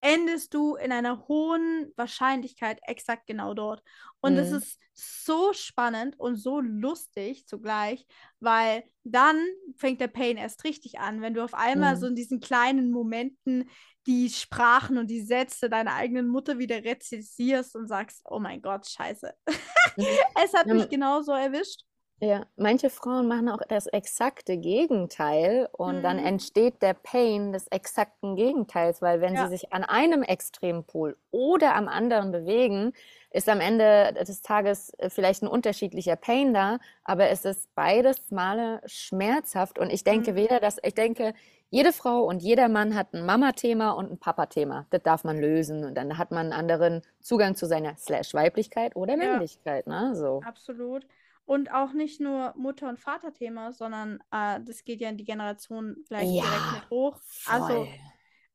[0.00, 3.82] endest du in einer hohen Wahrscheinlichkeit exakt genau dort.
[4.20, 4.58] Und es mhm.
[4.58, 8.06] ist so spannend und so lustig zugleich,
[8.40, 9.42] weil dann
[9.76, 12.00] fängt der Pain erst richtig an, wenn du auf einmal mhm.
[12.00, 13.68] so in diesen kleinen Momenten
[14.06, 18.86] die Sprachen und die Sätze deiner eigenen Mutter wieder rezensierst und sagst, oh mein Gott,
[18.88, 19.32] scheiße.
[19.98, 20.04] Mhm.
[20.44, 21.80] es hat mich genauso erwischt.
[22.18, 26.24] Ja, manche Frauen machen auch das exakte Gegenteil und dann mhm.
[26.24, 31.88] entsteht der Pain des exakten Gegenteils, weil wenn sie sich an einem Extrempol oder am
[31.88, 32.94] anderen bewegen,
[33.30, 38.30] ist am Ende des Tages äh, vielleicht ein unterschiedlicher Pain da, aber es ist beides
[38.30, 40.36] Male schmerzhaft und ich denke Mhm.
[40.36, 41.34] weder, dass ich denke,
[41.68, 44.86] jede Frau und jeder Mann hat ein Mama-Thema und ein Papa-Thema.
[44.88, 48.96] Das darf man lösen und dann hat man einen anderen Zugang zu seiner Slash Weiblichkeit
[48.96, 50.14] oder Ja, Männlichkeit, ne?
[50.16, 50.46] So.
[50.46, 51.06] absolut.
[51.46, 55.96] Und auch nicht nur Mutter- und Vaterthema, sondern äh, das geht ja in die Generation
[56.08, 57.20] gleich ja, direkt mit hoch.
[57.46, 57.88] Also, voll.
[57.88, 57.88] Also,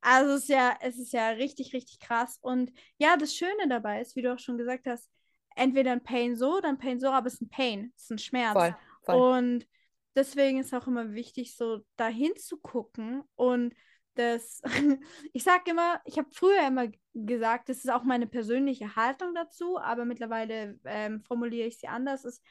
[0.02, 2.38] also es ist ja, es ist ja richtig, richtig krass.
[2.42, 5.10] Und ja, das Schöne dabei ist, wie du auch schon gesagt hast,
[5.56, 8.18] entweder ein Pain so, dann Pain so, aber es ist ein Pain, es ist ein
[8.18, 8.52] Schmerz.
[8.52, 9.38] Voll, voll.
[9.38, 9.66] Und
[10.14, 13.74] deswegen ist auch immer wichtig, so dahin zu gucken und
[14.14, 14.60] das,
[15.32, 19.78] ich sage immer, ich habe früher immer gesagt, das ist auch meine persönliche Haltung dazu,
[19.78, 22.42] aber mittlerweile ähm, formuliere ich sie anders, ist,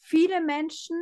[0.00, 0.96] viele Menschen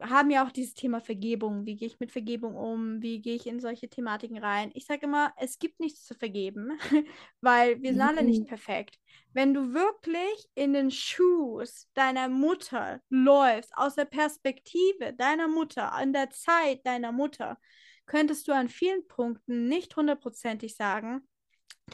[0.00, 1.66] haben ja auch dieses Thema Vergebung.
[1.66, 3.02] Wie gehe ich mit Vergebung um?
[3.02, 4.70] Wie gehe ich in solche Thematiken rein?
[4.74, 6.78] Ich sage immer, es gibt nichts zu vergeben,
[7.40, 8.46] weil wir sind alle nicht mhm.
[8.46, 8.98] perfekt.
[9.32, 16.12] Wenn du wirklich in den Shoes deiner Mutter läufst, aus der Perspektive deiner Mutter, an
[16.12, 17.58] der Zeit deiner Mutter,
[18.06, 21.26] könntest du an vielen Punkten nicht hundertprozentig sagen,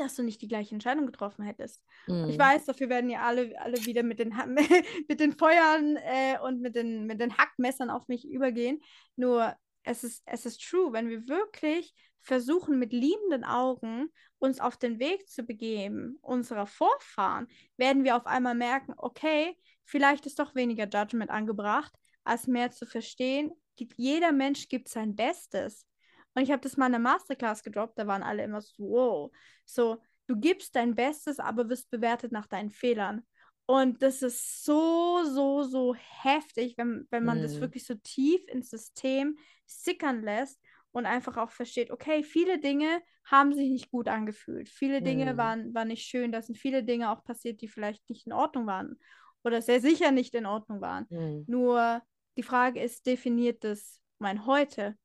[0.00, 1.82] dass du nicht die gleiche Entscheidung getroffen hättest.
[2.06, 2.28] Mhm.
[2.28, 4.34] Ich weiß, dafür werden ja alle, alle wieder mit den,
[5.08, 8.80] mit den Feuern äh, und mit den, mit den Hackmessern auf mich übergehen.
[9.16, 14.76] Nur es ist, es ist true, wenn wir wirklich versuchen, mit liebenden Augen uns auf
[14.76, 20.54] den Weg zu begeben, unserer Vorfahren, werden wir auf einmal merken, okay, vielleicht ist doch
[20.54, 21.92] weniger Judgment angebracht,
[22.24, 23.52] als mehr zu verstehen.
[23.96, 25.86] Jeder Mensch gibt sein Bestes.
[26.34, 29.32] Und ich habe das mal in der Masterclass gedroppt, da waren alle immer so, wow.
[29.64, 33.22] So, du gibst dein Bestes, aber wirst bewertet nach deinen Fehlern.
[33.66, 37.42] Und das ist so, so, so heftig, wenn, wenn man mm.
[37.42, 37.60] das mhm.
[37.60, 40.60] wirklich so tief ins System sickern lässt
[40.92, 44.68] und einfach auch versteht, okay, viele Dinge haben sich nicht gut angefühlt.
[44.68, 45.36] Viele Dinge mm.
[45.38, 46.30] waren, waren nicht schön.
[46.30, 48.98] Da sind viele Dinge auch passiert, die vielleicht nicht in Ordnung waren
[49.44, 51.06] oder sehr sicher nicht in Ordnung waren.
[51.08, 51.44] Mm.
[51.46, 52.02] Nur
[52.36, 54.96] die Frage ist, definiert das mein Heute?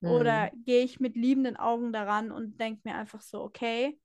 [0.00, 0.64] Oder mhm.
[0.64, 3.98] gehe ich mit liebenden Augen daran und denke mir einfach so, okay,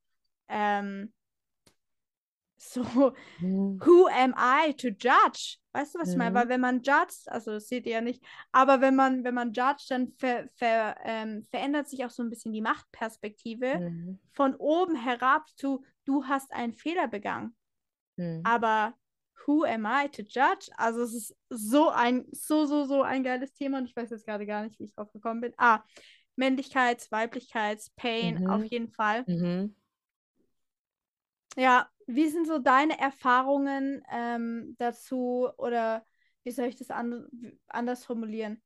[0.47, 1.13] ähm,
[2.57, 3.79] so, mhm.
[3.83, 5.57] who am I to judge?
[5.73, 6.11] Weißt du, was mhm.
[6.11, 6.35] ich meine?
[6.35, 9.51] Weil wenn man judgt, also das seht ihr ja nicht, aber wenn man, wenn man
[9.51, 14.19] judgt, dann ver, ver, ähm, verändert sich auch so ein bisschen die Machtperspektive mhm.
[14.31, 17.55] von oben herab zu, du hast einen Fehler begangen.
[18.17, 18.41] Mhm.
[18.43, 18.93] Aber
[19.45, 20.69] Who am I to judge?
[20.77, 24.25] Also es ist so ein, so, so, so ein geiles Thema und ich weiß jetzt
[24.25, 25.53] gerade gar nicht, wie ich drauf gekommen bin.
[25.57, 25.83] Ah,
[26.35, 28.47] Männlichkeits-, Weiblichkeits-, Pain, mhm.
[28.47, 29.23] auf jeden Fall.
[29.27, 29.75] Mhm.
[31.57, 36.05] Ja, wie sind so deine Erfahrungen ähm, dazu oder
[36.43, 37.27] wie soll ich das an,
[37.67, 38.61] anders formulieren?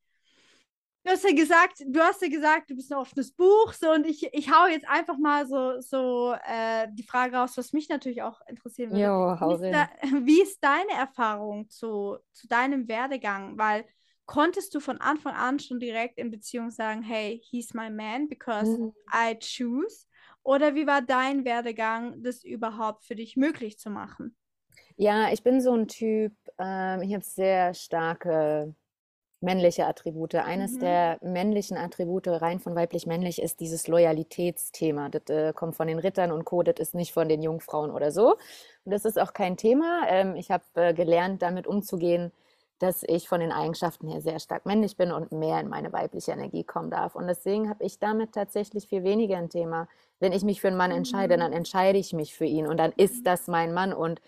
[1.05, 4.07] Du hast ja gesagt, du hast ja gesagt, du bist ein offenes Buch, so und
[4.07, 8.23] ich, ich hau jetzt einfach mal so, so äh, die Frage raus, was mich natürlich
[8.23, 9.03] auch interessieren würde.
[9.03, 9.87] Jo, hau wie, ist da,
[10.25, 13.55] wie ist deine Erfahrung zu, zu deinem Werdegang?
[13.55, 13.85] Weil
[14.25, 18.75] konntest du von Anfang an schon direkt in Beziehung sagen, hey, he's my man because
[18.75, 18.91] mhm.
[19.13, 20.07] I choose?
[20.41, 24.35] Oder wie war dein Werdegang, das überhaupt für dich möglich zu machen?
[24.95, 28.73] Ja, ich bin so ein Typ, ähm, ich habe sehr starke
[29.45, 30.36] männliche Attribute.
[30.36, 30.79] Eines mhm.
[30.79, 35.10] der männlichen Attribute, rein von weiblich-männlich, ist dieses Loyalitätsthema.
[35.10, 38.12] Das äh, kommt von den Rittern und Co., das ist nicht von den Jungfrauen oder
[38.12, 38.31] so.
[38.84, 40.01] Und das ist auch kein Thema.
[40.10, 42.34] Ähm, ich habe äh, gelernt, damit umzugehen,
[42.79, 46.31] dass ich von den Eigenschaften her sehr stark männlich bin und mehr in meine weibliche
[46.31, 47.15] Energie kommen darf.
[47.15, 49.88] Und deswegen habe ich damit tatsächlich viel weniger ein Thema.
[50.19, 51.58] Wenn ich mich für einen Mann entscheide, dann mhm.
[51.58, 53.23] entscheide ich mich für ihn und dann ist mhm.
[53.23, 53.93] das mein Mann.
[53.93, 54.21] Und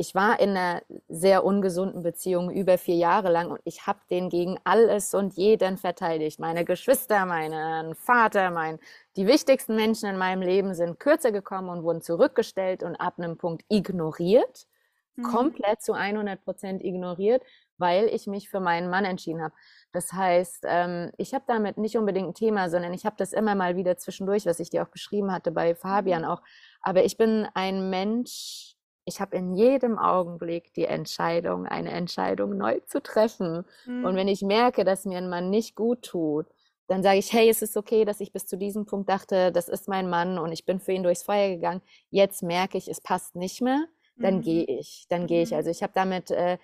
[0.00, 4.28] ich war in einer sehr ungesunden Beziehung über vier Jahre lang und ich habe den
[4.28, 6.38] gegen alles und jeden verteidigt.
[6.38, 8.78] Meine Geschwister, meinen Vater, mein,
[9.16, 13.36] die wichtigsten Menschen in meinem Leben sind kürzer gekommen und wurden zurückgestellt und ab einem
[13.36, 14.68] Punkt ignoriert,
[15.16, 15.24] mhm.
[15.24, 17.42] komplett zu 100 Prozent ignoriert,
[17.76, 19.54] weil ich mich für meinen Mann entschieden habe.
[19.90, 23.56] Das heißt, ähm, ich habe damit nicht unbedingt ein Thema, sondern ich habe das immer
[23.56, 26.28] mal wieder zwischendurch, was ich dir auch beschrieben hatte bei Fabian mhm.
[26.28, 26.42] auch.
[26.82, 28.77] Aber ich bin ein Mensch,
[29.08, 33.64] ich habe in jedem Augenblick die Entscheidung, eine Entscheidung neu zu treffen.
[33.86, 34.04] Mhm.
[34.04, 36.46] Und wenn ich merke, dass mir ein Mann nicht gut tut,
[36.86, 39.68] dann sage ich, hey, es ist okay, dass ich bis zu diesem Punkt dachte, das
[39.68, 41.82] ist mein Mann und ich bin für ihn durchs Feuer gegangen.
[42.10, 44.42] Jetzt merke ich, es passt nicht mehr, dann mhm.
[44.42, 45.50] gehe ich, dann gehe ich.
[45.50, 45.56] Mhm.
[45.56, 46.58] Also ich habe damit äh, äh,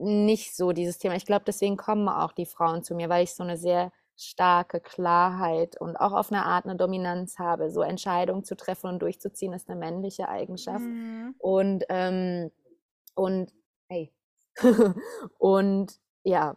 [0.00, 1.16] nicht so dieses Thema.
[1.16, 4.80] Ich glaube, deswegen kommen auch die Frauen zu mir, weil ich so eine sehr starke
[4.80, 7.70] Klarheit und auch auf eine Art eine Dominanz habe.
[7.70, 10.84] So Entscheidungen zu treffen und durchzuziehen ist eine männliche Eigenschaft.
[10.84, 11.34] Mhm.
[11.38, 12.50] Und, ähm,
[13.14, 13.52] und,
[13.88, 14.12] hey.
[15.38, 16.56] und ja,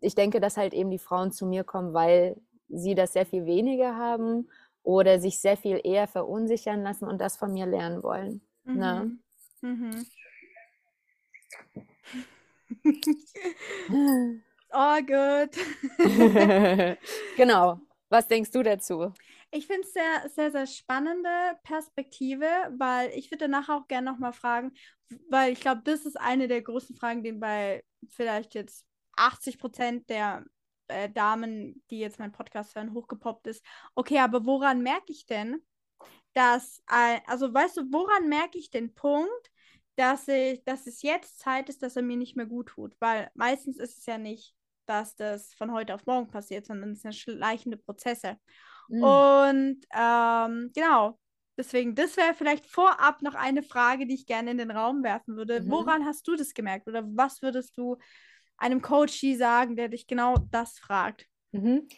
[0.00, 2.36] ich denke, dass halt eben die Frauen zu mir kommen, weil
[2.68, 4.48] sie das sehr viel weniger haben
[4.82, 8.42] oder sich sehr viel eher verunsichern lassen und das von mir lernen wollen.
[8.64, 9.16] Ne?
[9.62, 10.06] Mhm.
[14.72, 15.50] All good.
[17.36, 17.80] genau.
[18.08, 19.12] Was denkst du dazu?
[19.50, 21.28] Ich finde es sehr, sehr, sehr spannende
[21.62, 22.46] Perspektive,
[22.78, 24.72] weil ich würde nachher auch gerne nochmal fragen,
[25.28, 30.08] weil ich glaube, das ist eine der großen Fragen, die bei vielleicht jetzt 80 Prozent
[30.08, 30.44] der
[30.88, 33.64] äh, Damen, die jetzt meinen Podcast hören, hochgepoppt ist.
[33.94, 35.62] Okay, aber woran merke ich denn,
[36.32, 39.50] dass, äh, also weißt du, woran merke ich den Punkt,
[39.96, 42.94] dass, ich, dass es jetzt Zeit ist, dass er mir nicht mehr gut tut?
[43.00, 44.54] Weil meistens ist es ja nicht,
[44.86, 48.36] dass das von heute auf morgen passiert, sondern es sind schleichende Prozesse.
[48.88, 49.02] Mhm.
[49.02, 51.18] Und ähm, genau,
[51.56, 55.36] deswegen, das wäre vielleicht vorab noch eine Frage, die ich gerne in den Raum werfen
[55.36, 55.60] würde.
[55.60, 55.70] Mhm.
[55.70, 57.96] Woran hast du das gemerkt oder was würdest du
[58.56, 61.26] einem Coachie sagen, der dich genau das fragt?
[61.52, 61.88] Mhm.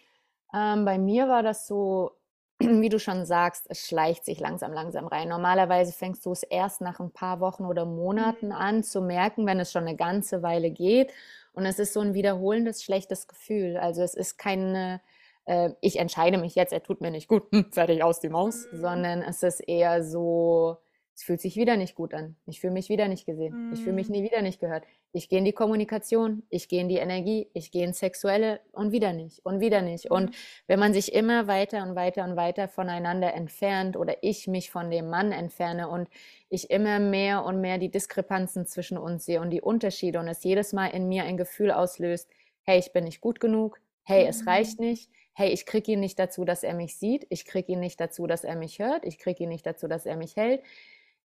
[0.55, 2.13] Ähm, bei mir war das so,
[2.59, 5.29] wie du schon sagst, es schleicht sich langsam, langsam rein.
[5.29, 8.53] Normalerweise fängst du es erst nach ein paar Wochen oder Monaten mhm.
[8.53, 11.13] an zu merken, wenn es schon eine ganze Weile geht.
[11.55, 13.77] Und es ist so ein wiederholendes, schlechtes Gefühl.
[13.77, 15.01] Also es ist keine,
[15.47, 18.81] äh, ich entscheide mich jetzt, er tut mir nicht gut, fertig aus die Maus, mhm.
[18.81, 20.79] sondern es ist eher so,
[21.15, 22.37] es fühlt sich wieder nicht gut an.
[22.47, 23.71] Ich fühle mich wieder nicht gesehen.
[23.71, 23.73] Mm.
[23.73, 24.85] Ich fühle mich nie wieder nicht gehört.
[25.15, 28.91] Ich gehe in die Kommunikation, ich gehe in die Energie, ich gehe ins Sexuelle und
[28.91, 30.11] wieder nicht und wieder nicht.
[30.11, 30.35] Und mhm.
[30.67, 34.91] wenn man sich immer weiter und weiter und weiter voneinander entfernt oder ich mich von
[34.91, 36.09] dem Mann entferne und
[36.49, 40.43] ich immer mehr und mehr die Diskrepanzen zwischen uns sehe und die Unterschiede und es
[40.43, 42.29] jedes Mal in mir ein Gefühl auslöst,
[42.63, 44.87] hey, ich bin nicht gut genug, hey, es reicht mhm.
[44.87, 48.01] nicht, hey, ich kriege ihn nicht dazu, dass er mich sieht, ich kriege ihn nicht
[48.01, 50.61] dazu, dass er mich hört, ich kriege ihn nicht dazu, dass er mich hält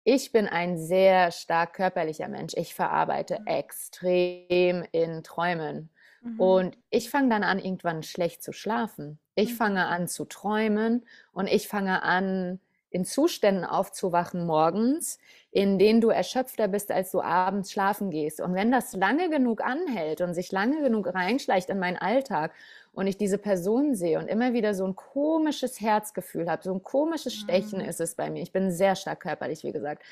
[0.05, 2.55] ich bin ein sehr stark körperlicher Mensch.
[2.57, 3.47] Ich verarbeite mhm.
[3.47, 5.91] extrem in Träumen.
[6.23, 6.41] Mhm.
[6.41, 9.19] Und ich fange dann an, irgendwann schlecht zu schlafen.
[9.35, 9.57] Ich mhm.
[9.57, 12.61] fange an zu träumen und ich fange an,
[12.95, 15.19] in Zuständen aufzuwachen morgens,
[15.51, 18.41] in denen du erschöpfter bist, als du abends schlafen gehst.
[18.41, 22.53] Und wenn das lange genug anhält und sich lange genug reinschleicht in meinen Alltag
[22.93, 26.85] und ich diese Person sehe und immer wieder so ein komisches Herzgefühl habe, so ein
[26.85, 27.89] komisches Stechen mhm.
[27.89, 28.43] ist es bei mir.
[28.43, 30.05] Ich bin sehr stark körperlich, wie gesagt.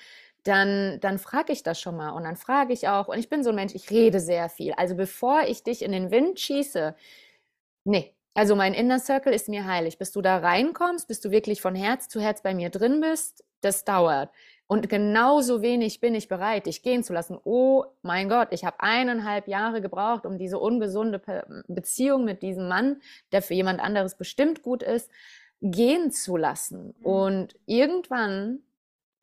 [0.42, 3.45] Dann, dann frage ich das schon mal und dann frage ich auch, und ich bin
[3.45, 4.73] so ein Mensch, ich rede sehr viel.
[4.73, 6.97] Also bevor ich dich in den Wind schieße,
[7.85, 9.99] nee, also mein Inner Circle ist mir heilig.
[9.99, 13.45] Bis du da reinkommst, bis du wirklich von Herz zu Herz bei mir drin bist,
[13.61, 14.31] das dauert.
[14.66, 17.38] Und genauso wenig bin ich bereit, dich gehen zu lassen.
[17.45, 21.21] Oh mein Gott, ich habe eineinhalb Jahre gebraucht, um diese ungesunde
[21.68, 25.11] Beziehung mit diesem Mann, der für jemand anderes bestimmt gut ist,
[25.61, 26.95] gehen zu lassen.
[27.01, 27.07] Mhm.
[27.07, 28.61] Und irgendwann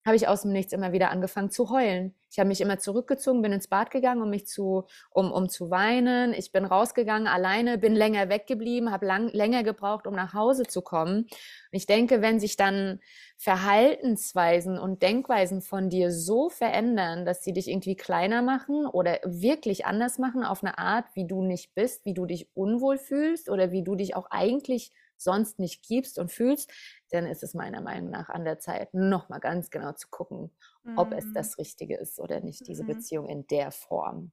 [0.05, 2.15] habe ich aus dem Nichts immer wieder angefangen zu heulen.
[2.31, 5.71] Ich habe mich immer zurückgezogen, bin ins Bad gegangen, um mich zu, um, um zu
[5.71, 6.33] weinen.
[6.33, 10.81] Ich bin rausgegangen alleine, bin länger weggeblieben, habe lang, länger gebraucht, um nach Hause zu
[10.81, 11.21] kommen.
[11.21, 11.29] Und
[11.71, 12.99] ich denke, wenn sich dann
[13.37, 19.85] Verhaltensweisen und Denkweisen von dir so verändern, dass sie dich irgendwie kleiner machen oder wirklich
[19.85, 23.71] anders machen auf eine Art, wie du nicht bist, wie du dich unwohl fühlst oder
[23.71, 26.71] wie du dich auch eigentlich sonst nicht gibst und fühlst,
[27.11, 30.51] dann ist es meiner Meinung nach an der Zeit, nochmal ganz genau zu gucken,
[30.83, 30.97] mhm.
[30.97, 31.33] ob es mhm.
[31.33, 32.87] das Richtige ist oder nicht, diese mhm.
[32.87, 34.31] Beziehung in der Form.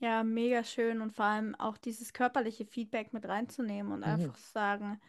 [0.00, 4.04] Ja, mega schön und vor allem auch dieses körperliche Feedback mit reinzunehmen und mhm.
[4.04, 5.00] einfach sagen,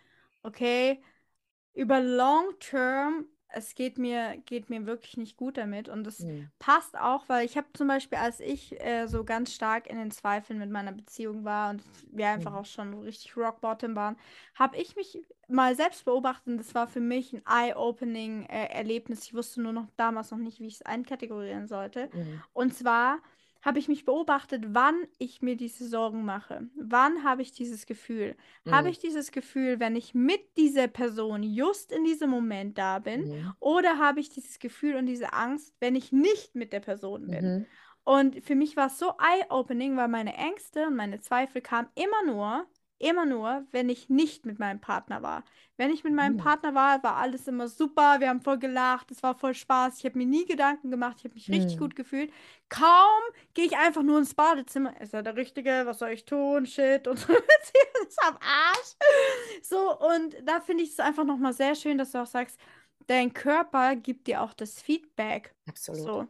[0.43, 1.01] okay,
[1.73, 5.87] über Long Term es geht mir, geht mir wirklich nicht gut damit.
[5.89, 6.49] Und das mhm.
[6.59, 10.11] passt auch, weil ich habe zum Beispiel, als ich äh, so ganz stark in den
[10.11, 12.57] Zweifeln mit meiner Beziehung war und wir einfach mhm.
[12.57, 14.17] auch schon richtig rock bottom waren,
[14.55, 19.25] habe ich mich mal selbst beobachtet und das war für mich ein eye-opening äh, Erlebnis.
[19.25, 22.09] Ich wusste nur noch damals noch nicht, wie ich es einkategorieren sollte.
[22.13, 22.41] Mhm.
[22.53, 23.19] Und zwar
[23.65, 26.69] habe ich mich beobachtet, wann ich mir diese Sorgen mache.
[26.75, 28.35] Wann habe ich dieses Gefühl?
[28.63, 28.71] Mhm.
[28.71, 33.27] Habe ich dieses Gefühl, wenn ich mit dieser Person just in diesem Moment da bin?
[33.27, 33.53] Mhm.
[33.59, 37.45] Oder habe ich dieses Gefühl und diese Angst, wenn ich nicht mit der Person bin?
[37.45, 37.65] Mhm.
[38.03, 42.31] Und für mich war es so eye-opening, weil meine Ängste und meine Zweifel kamen immer
[42.31, 42.67] nur,
[42.99, 45.43] immer nur, wenn ich nicht mit meinem Partner war.
[45.77, 46.37] Wenn ich mit meinem mhm.
[46.37, 48.19] Partner war, war alles immer super.
[48.19, 49.99] Wir haben voll gelacht, es war voll Spaß.
[49.99, 51.79] Ich habe mir nie Gedanken gemacht, ich habe mich richtig mhm.
[51.79, 52.31] gut gefühlt.
[52.69, 53.21] Kaum
[53.53, 54.99] gehe ich einfach nur ins Badezimmer.
[55.01, 55.83] Ist er der Richtige?
[55.85, 56.65] Was soll ich tun?
[56.65, 57.07] Shit.
[57.07, 58.95] Und so ist am Arsch.
[59.61, 62.59] So, und da finde ich es einfach nochmal sehr schön, dass du auch sagst,
[63.07, 65.53] dein Körper gibt dir auch das Feedback.
[65.67, 66.01] Absolut.
[66.01, 66.27] So.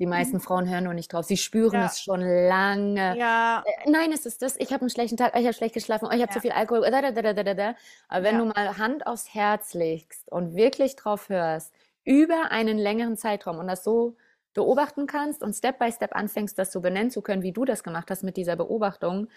[0.00, 0.40] Die meisten mhm.
[0.40, 1.24] Frauen hören nur nicht drauf.
[1.24, 1.86] Sie spüren ja.
[1.86, 3.16] es schon lange.
[3.16, 3.62] Ja.
[3.64, 4.56] Äh, nein, es ist das.
[4.58, 5.38] Ich habe einen schlechten Tag.
[5.38, 6.06] Ich habe schlecht geschlafen.
[6.06, 6.30] ich habe ja.
[6.30, 6.90] zu viel Alkohol.
[6.90, 7.74] Da, da, da, da, da.
[8.08, 11.72] Aber wenn du mal Hand aufs Herz legst und wirklich drauf hörst,
[12.04, 14.16] über einen längeren Zeitraum und das so
[14.52, 17.82] beobachten kannst und Step by Step anfängst, das so benennen zu können, wie du das
[17.82, 19.28] gemacht hast mit dieser Beobachtung.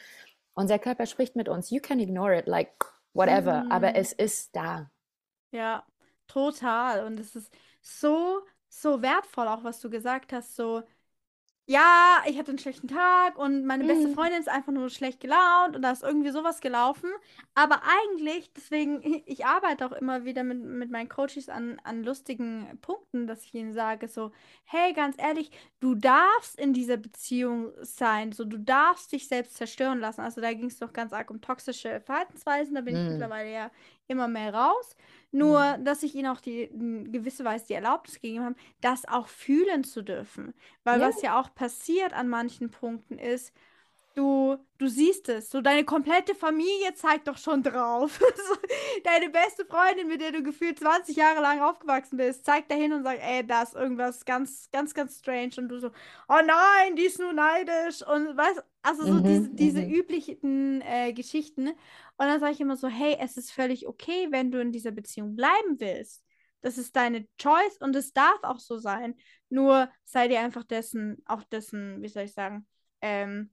[0.53, 1.69] Unser Körper spricht mit uns.
[1.69, 2.73] You can ignore it, like
[3.13, 3.63] whatever.
[3.63, 3.71] Mhm.
[3.71, 4.89] Aber es ist da.
[5.51, 5.83] Ja,
[6.27, 7.05] total.
[7.05, 10.83] Und es ist so so wertvoll, auch was du gesagt hast, so,
[11.69, 14.13] ja, ich hatte einen schlechten Tag und meine beste mhm.
[14.13, 17.09] Freundin ist einfach nur schlecht gelaunt und da ist irgendwie sowas gelaufen.
[17.55, 22.79] Aber eigentlich, deswegen, ich arbeite auch immer wieder mit, mit meinen Coaches an, an lustigen
[22.81, 24.31] Punkten, dass ich ihnen sage, so,
[24.63, 25.51] hey, ganz ehrlich,
[25.81, 30.21] du darfst in dieser Beziehung sein, so, du darfst dich selbst zerstören lassen.
[30.21, 33.01] Also da ging es doch ganz arg um toxische Verhaltensweisen, da bin mhm.
[33.01, 33.71] ich mittlerweile ja
[34.07, 34.95] immer mehr raus.
[35.31, 35.85] Nur, mhm.
[35.85, 39.83] dass ich ihnen auch die in gewisse Weise die Erlaubnis gegeben habe, das auch fühlen
[39.83, 40.53] zu dürfen.
[40.83, 41.07] Weil ja.
[41.07, 43.53] was ja auch passiert an manchen Punkten ist,
[44.17, 45.49] du, du siehst es.
[45.49, 48.19] So, deine komplette Familie zeigt doch schon drauf.
[49.03, 53.03] deine beste Freundin, mit der du gefühlt 20 Jahre lang aufgewachsen bist, zeigt dahin und
[53.03, 55.51] sagt, ey, da ist irgendwas ganz, ganz, ganz strange.
[55.57, 55.91] Und du so,
[56.27, 58.01] oh nein, die ist nur neidisch.
[58.01, 59.91] Und weißt also so mhm, diese, diese mhm.
[59.91, 61.67] üblichen äh, Geschichten.
[61.67, 61.75] Und
[62.17, 65.35] dann sage ich immer so, hey, es ist völlig okay, wenn du in dieser Beziehung
[65.35, 66.23] bleiben willst.
[66.61, 69.15] Das ist deine Choice und es darf auch so sein.
[69.49, 72.65] Nur sei dir einfach dessen, auch dessen, wie soll ich sagen,
[73.01, 73.51] ähm,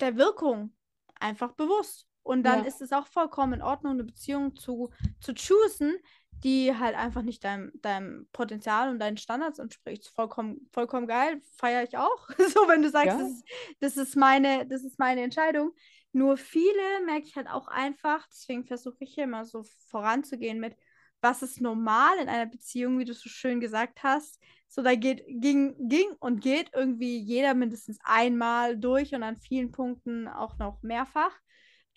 [0.00, 0.72] der Wirkung
[1.20, 2.06] einfach bewusst.
[2.22, 2.66] Und dann ja.
[2.66, 5.96] ist es auch vollkommen in Ordnung, eine Beziehung zu, zu choosen,
[6.44, 10.08] die halt einfach nicht deinem, deinem Potenzial und deinen Standards entspricht.
[10.08, 12.28] Vollkommen, vollkommen geil, feiere ich auch.
[12.52, 13.18] so, wenn du sagst, ja.
[13.18, 13.44] das, ist,
[13.80, 15.72] das, ist meine, das ist meine Entscheidung.
[16.12, 20.76] Nur viele merke ich halt auch einfach, deswegen versuche ich hier immer so voranzugehen mit,
[21.20, 24.40] was ist normal in einer Beziehung, wie du so schön gesagt hast.
[24.68, 29.72] So, da geht, ging, ging und geht irgendwie jeder mindestens einmal durch und an vielen
[29.72, 31.32] Punkten auch noch mehrfach.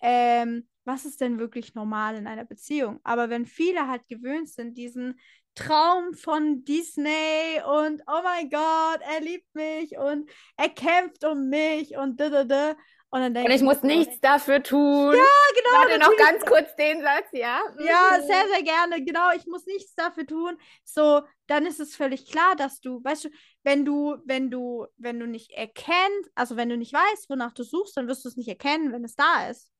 [0.00, 3.00] Ähm, was ist denn wirklich normal in einer Beziehung?
[3.04, 5.20] Aber wenn viele halt gewöhnt sind, diesen
[5.54, 11.96] Traum von Disney und oh mein Gott, er liebt mich und er kämpft um mich
[11.96, 12.76] und da da da
[13.12, 15.14] und, dann und ich muss nichts dafür tun.
[15.14, 15.78] Ja, genau.
[15.78, 17.60] Warte noch ganz kurz den Satz, ja?
[17.80, 18.26] Ja, mhm.
[18.26, 19.04] sehr, sehr gerne.
[19.04, 20.56] Genau, ich muss nichts dafür tun.
[20.84, 23.28] So, dann ist es völlig klar, dass du, weißt du,
[23.64, 27.64] wenn du, wenn du, wenn du nicht erkennst, also wenn du nicht weißt, wonach du
[27.64, 29.72] suchst, dann wirst du es nicht erkennen, wenn es da ist.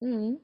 [0.00, 0.40] Mhm.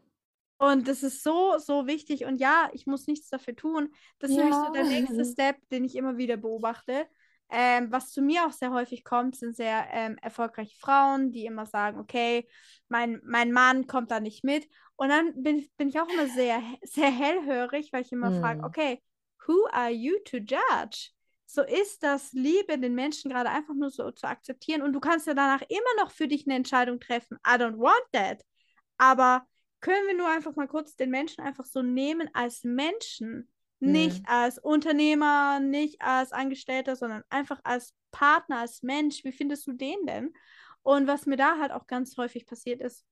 [0.57, 2.25] Und das ist so, so wichtig.
[2.25, 3.95] Und ja, ich muss nichts dafür tun.
[4.19, 4.45] Das ist ja.
[4.45, 7.07] nämlich so der nächste Step, den ich immer wieder beobachte.
[7.51, 11.67] Ähm, was zu mir auch sehr häufig kommt, sind sehr ähm, erfolgreiche Frauen, die immer
[11.67, 12.49] sagen, okay,
[12.89, 14.69] mein, mein Mann kommt da nicht mit.
[14.97, 18.41] Und dann bin, bin ich auch immer sehr, sehr hellhörig, weil ich immer mm.
[18.41, 19.03] frage, okay,
[19.47, 21.11] who are you to judge?
[21.47, 24.83] So ist das Liebe, den Menschen gerade einfach nur so zu akzeptieren.
[24.83, 27.39] Und du kannst ja danach immer noch für dich eine Entscheidung treffen.
[27.45, 28.45] I don't want that.
[28.99, 29.45] Aber
[29.81, 33.51] können wir nur einfach mal kurz den Menschen einfach so nehmen als Menschen
[33.81, 34.27] nicht mhm.
[34.29, 39.25] als Unternehmer, nicht als Angestellter, sondern einfach als Partner, als Mensch.
[39.25, 40.33] Wie findest du den denn?
[40.83, 43.05] Und was mir da halt auch ganz häufig passiert ist,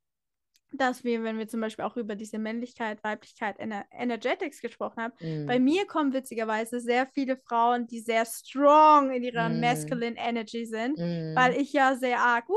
[0.73, 5.15] dass wir, wenn wir zum Beispiel auch über diese Männlichkeit, Weiblichkeit, Ener Energetics gesprochen haben,
[5.21, 5.47] mm.
[5.47, 9.61] bei mir kommen witzigerweise sehr viele Frauen, die sehr strong in ihrer mm.
[9.61, 11.35] masculine Energy sind, mm.
[11.35, 12.55] weil ich ja sehr arg, uh,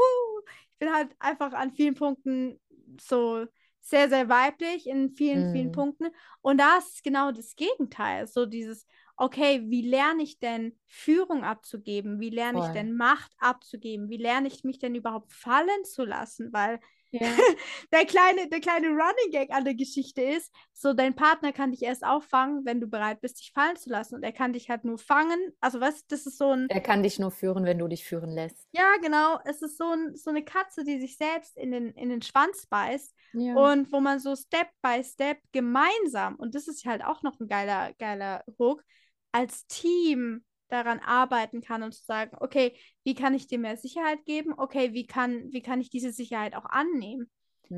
[0.72, 2.60] ich bin halt einfach an vielen Punkten
[3.00, 3.46] so
[3.82, 5.54] sehr, sehr weiblich in vielen, mhm.
[5.54, 6.08] vielen Punkten.
[6.42, 8.28] Und da ist genau das Gegenteil.
[8.28, 8.86] So dieses,
[9.18, 12.20] okay, wie lerne ich denn Führung abzugeben?
[12.20, 12.68] Wie lerne Voll.
[12.68, 14.10] ich denn Macht abzugeben?
[14.10, 16.54] Wie lerne ich mich denn überhaupt fallen zu lassen?
[16.54, 16.80] Weil
[17.12, 17.28] ja.
[17.94, 21.84] der, kleine, der kleine Running Gag an der Geschichte ist, so dein Partner kann dich
[21.84, 24.16] erst auffangen, wenn du bereit bist, dich fallen zu lassen.
[24.16, 25.40] Und er kann dich halt nur fangen.
[25.60, 26.70] Also was, das ist so ein...
[26.70, 28.68] Er kann dich nur führen, wenn du dich führen lässt.
[28.72, 29.40] Ja, genau.
[29.46, 32.66] Es ist so, ein, so eine Katze, die sich selbst in den, in den Schwanz
[32.68, 33.14] beißt.
[33.34, 33.56] Ja.
[33.56, 37.48] Und wo man so Step by Step gemeinsam, und das ist halt auch noch ein
[37.48, 38.84] geiler, geiler Hook,
[39.32, 44.26] als Team daran arbeiten kann und zu sagen, okay, wie kann ich dir mehr Sicherheit
[44.26, 44.54] geben?
[44.58, 47.30] Okay, wie kann, wie kann ich diese Sicherheit auch annehmen?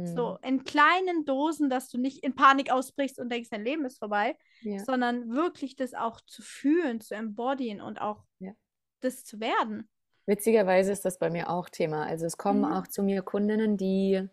[0.05, 0.37] So Hm.
[0.43, 4.35] in kleinen Dosen, dass du nicht in Panik ausbrichst und denkst, dein Leben ist vorbei,
[4.61, 4.83] Ja.
[4.83, 8.51] sondern wirklich das auch zu fühlen, zu embodyen und auch Ja.
[8.99, 9.89] das zu werden.
[10.25, 12.05] Witzigerweise ist das bei mir auch Thema.
[12.05, 12.73] Also es kommen Mhm.
[12.73, 14.27] auch zu mir Kundinnen, die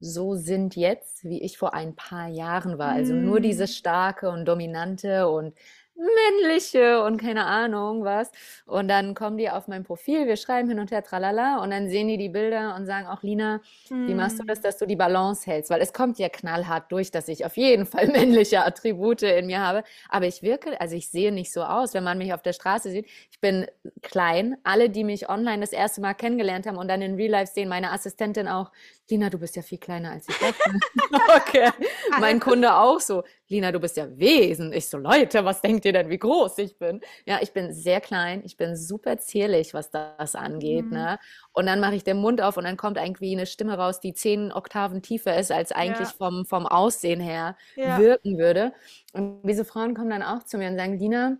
[0.00, 2.92] so sind jetzt, wie ich vor ein paar Jahren war.
[2.92, 3.42] Also nur Mm.
[3.42, 5.54] dieses starke und dominante und
[5.98, 8.30] männliche und keine Ahnung was.
[8.66, 11.88] Und dann kommen die auf mein Profil, wir schreiben hin und her, tralala, und dann
[11.88, 14.96] sehen die die Bilder und sagen auch, Lina, wie machst du das, dass du die
[14.96, 15.70] Balance hältst?
[15.70, 19.60] Weil es kommt ja knallhart durch, dass ich auf jeden Fall männliche Attribute in mir
[19.60, 19.82] habe.
[20.08, 22.90] Aber ich wirke, also ich sehe nicht so aus, wenn man mich auf der Straße
[22.90, 23.06] sieht.
[23.30, 23.66] Ich bin
[24.02, 24.56] klein.
[24.62, 27.68] Alle, die mich online das erste Mal kennengelernt haben und dann in Real Life sehen,
[27.68, 28.70] meine Assistentin auch,
[29.10, 30.54] Lina, du bist ja viel kleiner als ich dachte.
[31.36, 31.70] Okay.
[32.20, 34.72] Mein Kunde auch so, Lina, du bist ja Wesen.
[34.72, 37.00] Ich so, Leute, was denkt ihr denn, wie groß ich bin?
[37.26, 38.42] Ja, ich bin sehr klein.
[38.44, 40.92] Ich bin super zierlich, was das angeht, Mhm.
[40.92, 41.18] ne?
[41.52, 44.14] Und dann mache ich den Mund auf und dann kommt irgendwie eine Stimme raus, die
[44.14, 46.14] zehn Oktaven tiefer ist, als eigentlich Ja.
[46.14, 47.96] vom, vom Aussehen her Ja.
[47.96, 48.72] wirken würde.
[49.12, 51.38] Und diese Frauen kommen dann auch zu mir und sagen, Lina,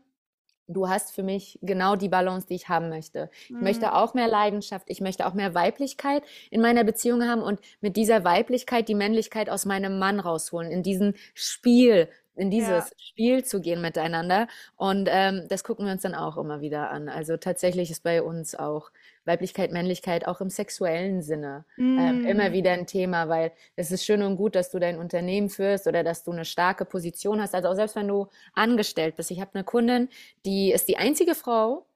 [0.71, 3.31] du hast für mich genau die Balance, die ich haben möchte.
[3.49, 3.95] Ich möchte Mm.
[3.95, 8.25] auch mehr Leidenschaft, ich möchte auch mehr Weiblichkeit in meiner Beziehung haben und mit dieser
[8.25, 12.87] Weiblichkeit die Männlichkeit aus meinem Mann rausholen, in diesen Spiel, in Ja.
[12.87, 14.47] dieses Spiel zu gehen miteinander.
[14.77, 17.09] Und ähm, das gucken wir uns dann auch immer wieder an.
[17.09, 18.91] Also tatsächlich ist bei uns auch
[19.25, 21.65] Weiblichkeit, Männlichkeit auch im sexuellen Sinne
[21.97, 22.53] ähm, immer Mm.
[22.53, 26.03] wieder ein Thema, weil es ist schön und gut, dass du dein Unternehmen führst oder
[26.05, 27.55] dass du eine starke Position hast.
[27.55, 29.31] Also auch selbst wenn du angestellt bist.
[29.31, 30.09] Ich habe eine Kundin,
[30.47, 31.87] die ist die einzige Frau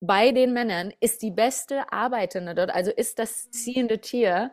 [0.00, 4.52] bei den Männern, ist die beste Arbeitende dort, also ist das ziehende Tier.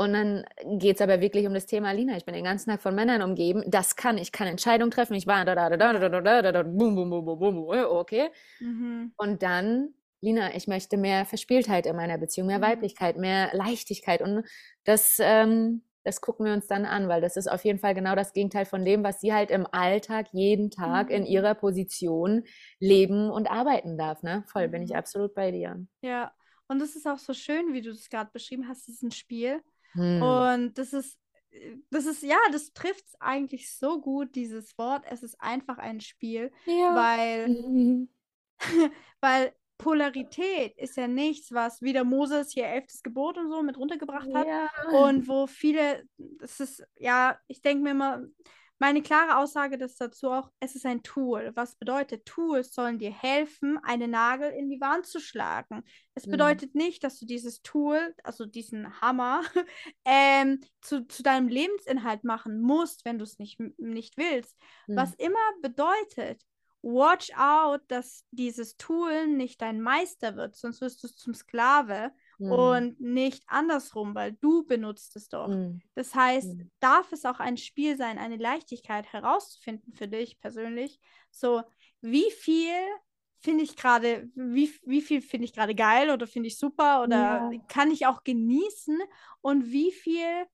[0.00, 0.44] Und dann
[0.78, 3.20] geht es aber wirklich um das Thema, Lina, ich bin den ganzen Tag von Männern
[3.20, 3.62] umgeben.
[3.66, 5.12] Das kann, ich kann Entscheidungen treffen.
[5.12, 7.38] Ich war da, da, da, da, da, da, da, da, da, bum, bum, bum, bum,
[7.38, 8.30] bum, okay.
[8.60, 9.12] Mhm.
[9.18, 9.92] Und dann,
[10.22, 12.62] Lina, ich möchte mehr Verspieltheit in meiner Beziehung, mehr Mhm.
[12.62, 14.22] Weiblichkeit, mehr Leichtigkeit.
[14.22, 14.46] Und
[14.84, 18.14] das, ähm, das gucken wir uns dann an, weil das ist auf jeden Fall genau
[18.14, 21.26] das Gegenteil von dem, was sie halt im Alltag jeden Tag in Mhm.
[21.26, 22.44] ihrer Position
[22.78, 24.22] leben und arbeiten darf.
[24.22, 24.44] Ne?
[24.46, 24.96] Voll, bin ich Mhm.
[24.96, 25.76] absolut bei dir.
[26.02, 26.32] Ja,
[26.68, 29.62] und es ist auch so schön, wie du es gerade beschrieben hast, diesen Spiel.
[29.92, 30.22] Hm.
[30.22, 31.18] Und das ist,
[31.50, 35.04] äh, das ist, ja, das trifft es eigentlich so gut, dieses Wort.
[35.08, 36.94] Es ist einfach ein Spiel, Ja.
[36.94, 38.08] weil, Mhm.
[39.20, 44.28] weil Polarität ist ja nichts, was wieder Moses hier elftes Gebot und so mit runtergebracht
[44.34, 44.46] hat.
[44.46, 44.68] Ja.
[44.92, 48.22] Und wo viele, das ist, ja, ich denke mir immer,
[48.80, 51.52] meine klare Aussage ist dazu auch, es ist ein Tool.
[51.54, 55.84] Was bedeutet, Tools sollen dir helfen, einen Nagel in die Wand zu schlagen.
[56.14, 56.28] Es Mhm.
[56.28, 59.42] bedeutet nicht, dass du dieses Tool, also diesen Hammer,
[60.04, 64.56] ähm, zu, zu deinem Lebensinhalt machen musst, wenn du es nicht, nicht willst.
[64.94, 65.14] Was Hm.
[65.14, 66.42] immer bedeutet,
[66.82, 72.48] watch out, dass dieses Tool nicht dein Meister wird, sonst wirst du zum Sklave Hm.
[72.48, 75.50] und nicht andersrum, weil du benutzt es doch.
[75.50, 75.80] Hm.
[75.94, 76.70] Das heißt, Hm.
[76.80, 81.00] darf es auch ein Spiel sein, eine Leichtigkeit herauszufinden für dich persönlich.
[81.30, 81.62] So,
[82.00, 82.72] wie viel
[83.40, 87.44] finde ich gerade, wie, wie viel finde ich gerade geil oder finde ich super oder
[87.46, 87.50] Ja.
[87.68, 88.98] kann ich auch genießen
[89.40, 90.46] und wie viel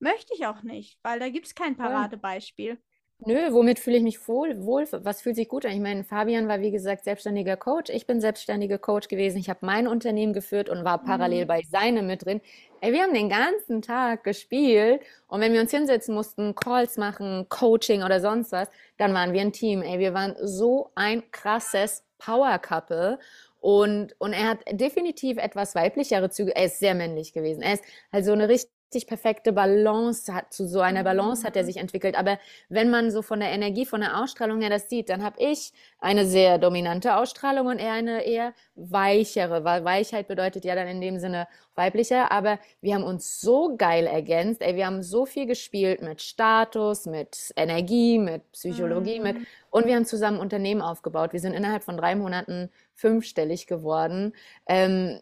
[0.00, 1.76] möchte ich auch nicht, weil da gibt es kein.
[1.76, 2.80] Paradebeispiel.
[3.26, 4.86] Nö, womit fühle ich mich wohl, wohl?
[4.92, 5.72] Was fühlt sich gut an?
[5.72, 7.90] Ich meine, Fabian war, wie gesagt, selbstständiger Coach.
[7.90, 9.38] Ich bin selbstständiger Coach gewesen.
[9.38, 11.48] Ich habe mein Unternehmen geführt und war parallel Mhm.
[11.48, 12.40] bei seinem mit drin.
[12.80, 17.46] Ey, wir haben den ganzen Tag gespielt und wenn wir uns hinsetzen mussten, Calls machen,
[17.48, 19.82] Coaching oder sonst was, dann waren wir ein Team.
[19.82, 23.18] Ey, wir waren so ein krasses Power Couple.
[23.60, 26.54] Und, und er hat definitiv etwas weiblichere Züge.
[26.54, 27.62] Er ist sehr männlich gewesen.
[27.62, 28.70] Er ist halt so eine richtig
[29.06, 31.66] perfekte Balance hat, zu so einer Balance hat er Mhm.
[31.66, 32.16] sich entwickelt.
[32.18, 35.36] Aber wenn man so von der Energie, von der Ausstrahlung her das sieht, dann habe
[35.38, 40.88] ich eine sehr dominante Ausstrahlung und er eine eher weichere, weil Weichheit bedeutet ja dann
[40.88, 45.26] in dem Sinne weiblicher, aber wir haben uns so geil ergänzt, ey, wir haben so
[45.26, 49.46] viel gespielt mit Status, mit Energie, mit Psychologie, mit Mhm.
[49.70, 51.32] und wir haben zusammen Unternehmen aufgebaut.
[51.32, 54.32] Wir sind innerhalb von drei Monaten fünfstellig geworden.
[54.66, 55.20] Ähm,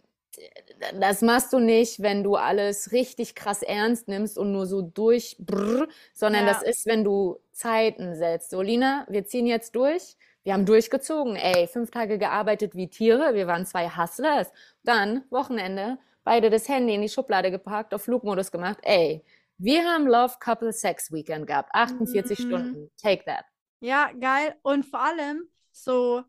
[1.00, 5.36] das machst du nicht, wenn du alles richtig krass ernst nimmst und nur so durch,
[5.38, 6.52] brr, sondern Ja.
[6.52, 8.50] das ist, wenn du Zeiten setzt.
[8.50, 10.16] So, Lina, wir ziehen jetzt durch.
[10.44, 11.34] Wir haben durchgezogen.
[11.36, 13.34] Ey, fünf Tage gearbeitet wie Tiere.
[13.34, 14.52] Wir waren zwei Hustlers.
[14.84, 18.78] Dann, Wochenende, beide das Handy in die Schublade gepackt, auf Flugmodus gemacht.
[18.82, 19.24] Ey,
[19.58, 21.70] wir haben Love Couple Sex Weekend gehabt.
[21.74, 22.42] 48 Mhm.
[22.48, 22.90] Stunden.
[23.00, 23.44] Take that.
[23.80, 24.54] Ja, geil.
[24.62, 26.22] Und vor allem, so,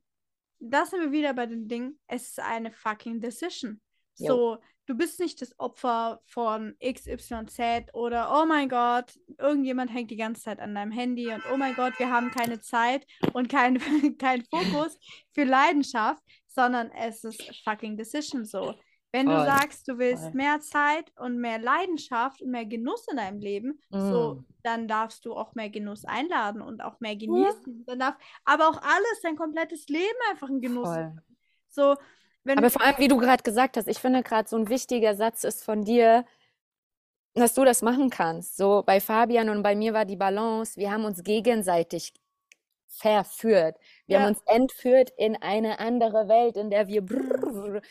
[0.59, 3.79] das sind wir wieder bei dem Ding, es ist eine fucking Decision.
[4.17, 4.27] Jo.
[4.27, 7.59] So, du bist nicht das Opfer von XYZ
[7.93, 11.75] oder oh mein Gott, irgendjemand hängt die ganze Zeit an deinem Handy und oh mein
[11.75, 13.79] Gott, wir haben keine Zeit und keinen
[14.17, 14.97] kein Fokus
[15.33, 18.73] für Leidenschaft, sondern es ist fucking Decision so.
[19.13, 20.33] Wenn du Voll, sagst, du willst voll.
[20.33, 24.45] mehr Zeit und mehr Leidenschaft und mehr Genuss in deinem Leben, so, Mm.
[24.63, 27.85] dann darfst du auch mehr Genuss einladen und auch mehr genießen.
[27.85, 31.15] Dann darf aber auch alles, dein komplettes Leben einfach ein Genuss Voll.
[31.69, 31.95] So,
[32.47, 35.15] wenn Aber vor allem, wie du gerade gesagt hast, ich finde gerade so ein wichtiger
[35.15, 36.25] Satz ist von dir,
[37.35, 38.57] dass du das machen kannst.
[38.57, 42.13] So bei Fabian und bei mir war die Balance, wir haben uns gegenseitig
[42.87, 43.77] verführt.
[44.07, 44.21] Wir Ja.
[44.23, 47.81] haben uns entführt in eine andere Welt, in der wir brrr,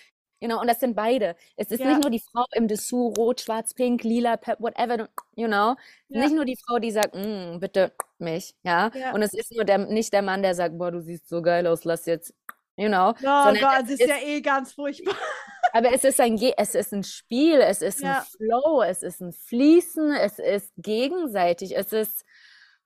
[0.41, 1.37] you know, und das sind beide.
[1.57, 1.89] Es ist Ja.
[1.89, 5.77] nicht nur die Frau im Dessous, rot, schwarz, pink, lila, pe- whatever, you know.
[6.09, 6.21] Ja.
[6.23, 8.91] Nicht nur die Frau, die sagt, "Mm, bitte mich, ja.
[8.95, 9.13] Ja.
[9.15, 11.67] Und es ist nur der, nicht der Mann, der sagt, boah, du siehst so geil
[11.67, 12.35] aus, lass jetzt,
[12.77, 13.11] you know.
[13.11, 15.14] Oh Gott, es ist ist- ja eh ganz furchtbar.
[15.72, 18.24] aber es ist ein, Ge- es ist ein Spiel, es ist ein Ja.
[18.37, 22.24] Flow, es ist ein Fließen, es ist gegenseitig, es ist,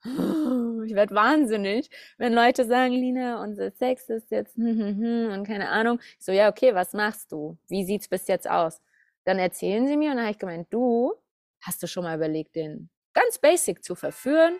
[0.04, 5.46] ich werde wahnsinnig, wenn Leute sagen, Lina, unser Sex ist jetzt hm, hm, hm, und
[5.46, 6.00] keine Ahnung.
[6.18, 7.58] Ich so, ja, okay, was machst du?
[7.68, 8.80] Wie sieht's bis jetzt aus?
[9.24, 11.12] Dann erzählen sie mir und dann habe ich gemeint, du,
[11.60, 14.56] hast du schon mal überlegt, den ganz basic zu verführen?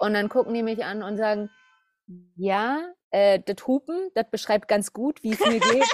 [0.00, 1.50] Und dann gucken die mich an und sagen,
[2.36, 5.88] ja, äh, das Hupen, das beschreibt ganz gut, wie es mir geht.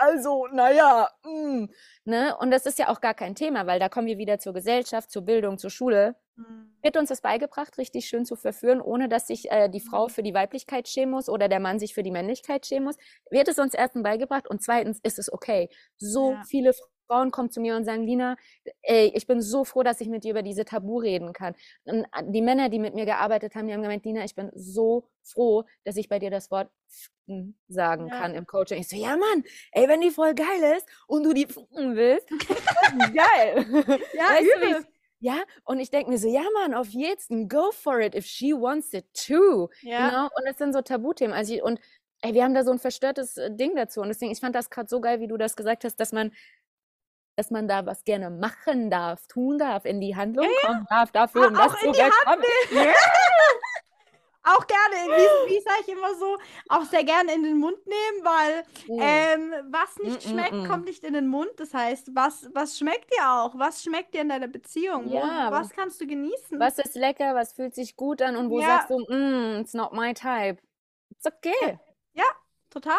[0.00, 1.64] Also, naja, mm,
[2.04, 2.36] ne?
[2.38, 5.10] Und das ist ja auch gar kein Thema, weil da kommen wir wieder zur Gesellschaft,
[5.10, 6.14] zur Bildung, zur Schule.
[6.82, 10.22] Wird uns das beigebracht, richtig schön zu verführen, ohne dass sich äh, die Frau für
[10.22, 12.96] die Weiblichkeit schämen muss oder der Mann sich für die Männlichkeit schämen muss?
[13.30, 15.68] Wird es uns erstens beigebracht und zweitens ist es okay.
[15.96, 16.42] So Ja.
[16.48, 16.72] viele
[17.06, 18.36] Frauen kommen zu mir und sagen, Lina,
[18.82, 21.54] ey, ich bin so froh, dass ich mit dir über diese Tabu reden kann.
[21.84, 24.50] Und äh, die Männer, die mit mir gearbeitet haben, die haben gemeint, Lina, ich bin
[24.54, 26.70] so froh, dass ich bei dir das Wort
[27.68, 28.18] sagen Ja.
[28.20, 28.78] kann im Coaching.
[28.80, 32.28] Ich so, ja Mann, ey, wenn die voll geil ist und du die willst,
[33.14, 33.66] geil.
[34.14, 34.88] Ja, Weißt du,
[35.18, 38.52] ja, und ich denke mir so, ja Mann, auf jeden, go for it, if she
[38.52, 39.68] wants it too.
[39.80, 40.08] Ja.
[40.08, 41.34] Genau, und das sind so Tabuthemen.
[41.34, 41.80] Also ich, und
[42.20, 44.00] ey, wir haben da so ein verstörtes äh, Ding dazu.
[44.00, 46.32] Und deswegen, ich fand das gerade so geil, wie du das gesagt hast, dass man,
[47.36, 51.42] dass man da was gerne machen darf, tun darf, in die Handlung kommen darf, dafür,
[51.44, 51.92] Ah, um das zu.
[52.70, 52.92] Ja.
[54.48, 58.24] Auch gerne, wie, wie sage ich immer so, auch sehr gerne in den Mund nehmen,
[58.24, 59.00] weil Mm.
[59.02, 60.68] ähm, was nicht Mm, mm, schmeckt, mm.
[60.68, 61.50] kommt nicht in den Mund.
[61.56, 63.58] Das heißt, was, was schmeckt dir auch?
[63.58, 65.10] Was schmeckt dir in deiner Beziehung?
[65.10, 66.60] Wo, Ja, was kannst du genießen?
[66.60, 68.66] Was ist lecker, was fühlt sich gut an und wo Ja.
[68.68, 70.58] sagst du, mm, it's not my type.
[71.10, 71.80] It's okay.
[72.70, 72.98] Total.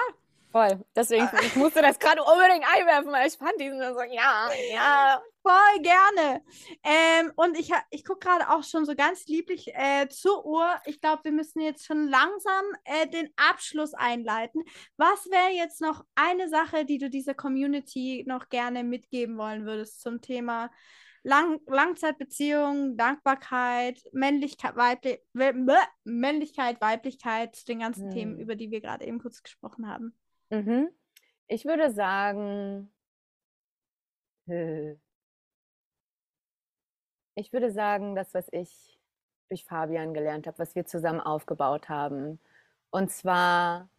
[0.57, 0.83] Voll.
[0.95, 5.21] Deswegen, ich musste das gerade unbedingt einwerfen, weil ich fand diesen so, ja, ja.
[5.43, 6.43] Voll gerne.
[6.83, 10.67] Ähm, und ich, ich gucke gerade auch schon so ganz lieblich äh, zur Uhr.
[10.85, 14.63] Ich glaube, wir müssen jetzt schon langsam äh, den Abschluss einleiten.
[14.97, 20.01] Was wäre jetzt noch eine Sache, die du dieser Community noch gerne mitgeben wollen würdest
[20.01, 20.71] zum Thema
[21.23, 25.19] Lang Langzeitbeziehung, Dankbarkeit, Männlichkeit, Weibli
[26.03, 28.39] Männlichkeit, Weiblichkeit, zu den ganzen Themen, Hm.
[28.39, 30.17] über die wir gerade eben kurz gesprochen haben?
[30.49, 30.89] Mhm.
[31.47, 32.91] Ich würde sagen,
[34.47, 34.95] äh,
[37.35, 38.99] ich würde sagen, das, was ich
[39.49, 42.39] durch Fabian gelernt habe, was wir zusammen aufgebaut haben.
[42.89, 43.89] Und zwar,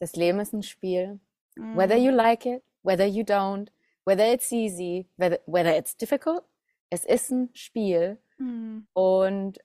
[0.00, 1.20] das Leben ist ein Spiel.
[1.56, 2.02] Whether Mhm.
[2.04, 3.68] you like it, whether you don't,
[4.04, 6.42] whether it's easy, whether, whether it's difficult,
[6.90, 8.18] es ist ein Spiel.
[8.38, 8.86] Mhm.
[8.92, 9.58] Und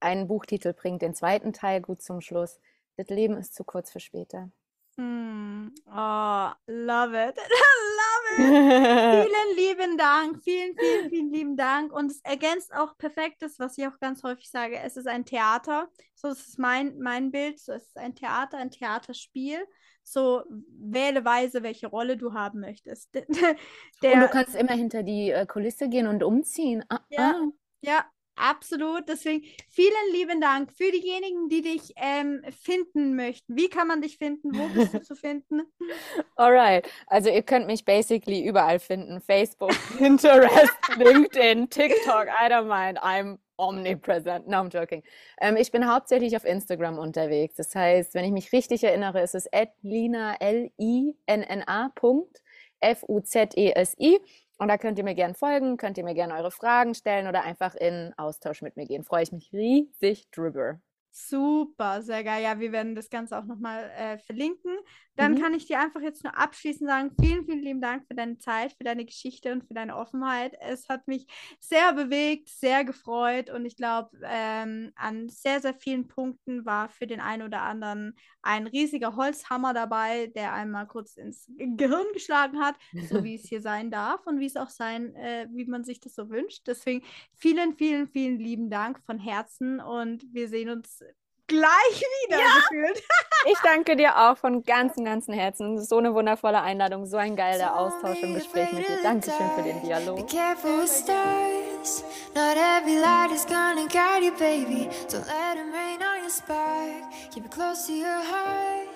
[0.00, 2.60] ein Buchtitel bringt den zweiten Teil gut zum Schluss.
[2.96, 4.50] Das Leben ist zu kurz für später.
[4.98, 5.68] Mm.
[5.86, 7.36] Oh, love it.
[7.98, 8.38] love it.
[9.28, 10.42] Vielen lieben Dank.
[10.42, 11.92] Vielen, vielen, vielen lieben Dank.
[11.92, 14.78] Und es ergänzt auch perfekt das, was ich auch ganz häufig sage.
[14.78, 15.88] Es ist ein Theater.
[16.14, 17.60] So ist es mein, mein Bild.
[17.60, 19.64] So es ist ein Theater, ein Theaterspiel.
[20.02, 23.14] So wähle weise, welche Rolle du haben möchtest.
[23.16, 23.56] Und du
[24.02, 26.84] Der, kannst immer hinter die äh, Kulisse gehen und umziehen.
[26.88, 27.34] Ah, Ja.
[27.36, 27.46] ah.
[27.80, 28.04] Ja,
[28.38, 29.08] absolut.
[29.08, 33.56] Deswegen vielen lieben Dank für diejenigen, die dich ähm, finden möchten.
[33.56, 34.56] Wie kann man dich finden?
[34.56, 35.62] Wo bist du zu finden?
[36.36, 36.88] Alright.
[37.06, 39.20] Also ihr könnt mich basically überall finden.
[39.20, 42.98] Facebook, Pinterest, LinkedIn, TikTok, I don't mind.
[42.98, 44.46] I'm omnipresent.
[44.46, 45.02] No, I'm joking.
[45.40, 47.56] Ähm, ich bin hauptsächlich auf Instagram unterwegs.
[47.56, 49.48] Das heißt, wenn ich mich richtig erinnere, ist es
[49.82, 52.40] @lina L-I-N-N-A Punkt
[52.80, 54.20] F-U-Z-E-S-I.
[54.58, 57.44] Und da könnt ihr mir gerne folgen, könnt ihr mir gerne eure Fragen stellen oder
[57.44, 59.04] einfach in Austausch mit mir gehen.
[59.04, 60.80] Freue ich mich riesig drüber.
[61.10, 62.42] Super, sehr geil.
[62.44, 64.76] Ja, wir werden das Ganze auch nochmal äh, verlinken.
[65.16, 65.34] Dann Mhm.
[65.34, 68.72] kann ich dir einfach jetzt nur abschließend sagen, vielen, vielen lieben Dank für deine Zeit,
[68.74, 70.54] für deine Geschichte und für deine Offenheit.
[70.60, 71.26] Es hat mich
[71.58, 77.08] sehr bewegt, sehr gefreut und ich glaube, ähm, an sehr, sehr vielen Punkten war für
[77.08, 82.76] den einen oder anderen ein riesiger Holzhammer dabei, der einmal kurz ins Gehirn geschlagen hat,
[83.00, 85.98] so wie es hier sein darf und wie es auch sein, äh, wie man sich
[86.00, 86.62] das so wünscht.
[86.68, 87.04] Deswegen
[87.34, 91.02] vielen, vielen, vielen lieben Dank von Herzen und wir sehen uns
[91.48, 93.02] gleich wieder gefühlt.
[93.46, 95.82] Ich danke dir auch von ganzem, ganzem Herzen.
[95.82, 98.98] So eine wundervolle Einladung, so ein geiler Austausch und Gespräch mit dir.
[99.02, 100.28] Dankeschön für den Be Dialog.
[100.28, 102.04] careful with stars.
[102.34, 104.88] Not every light is gonna guide you, baby.
[105.08, 107.04] Don't let it rain on your spark.
[107.32, 108.88] Keep it close to your heart.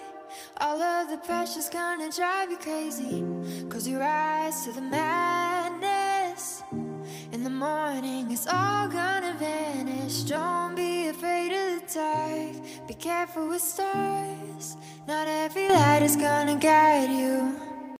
[0.61, 3.23] All of the pressure's gonna drive you crazy.
[3.71, 5.92] Close your eyes to the madness.
[7.43, 10.23] In the morning, it's all gonna vanish.
[10.23, 12.87] Don't be afraid of the dark.
[12.87, 14.77] Be careful with stars.
[15.09, 17.72] Not every light is gonna guide you.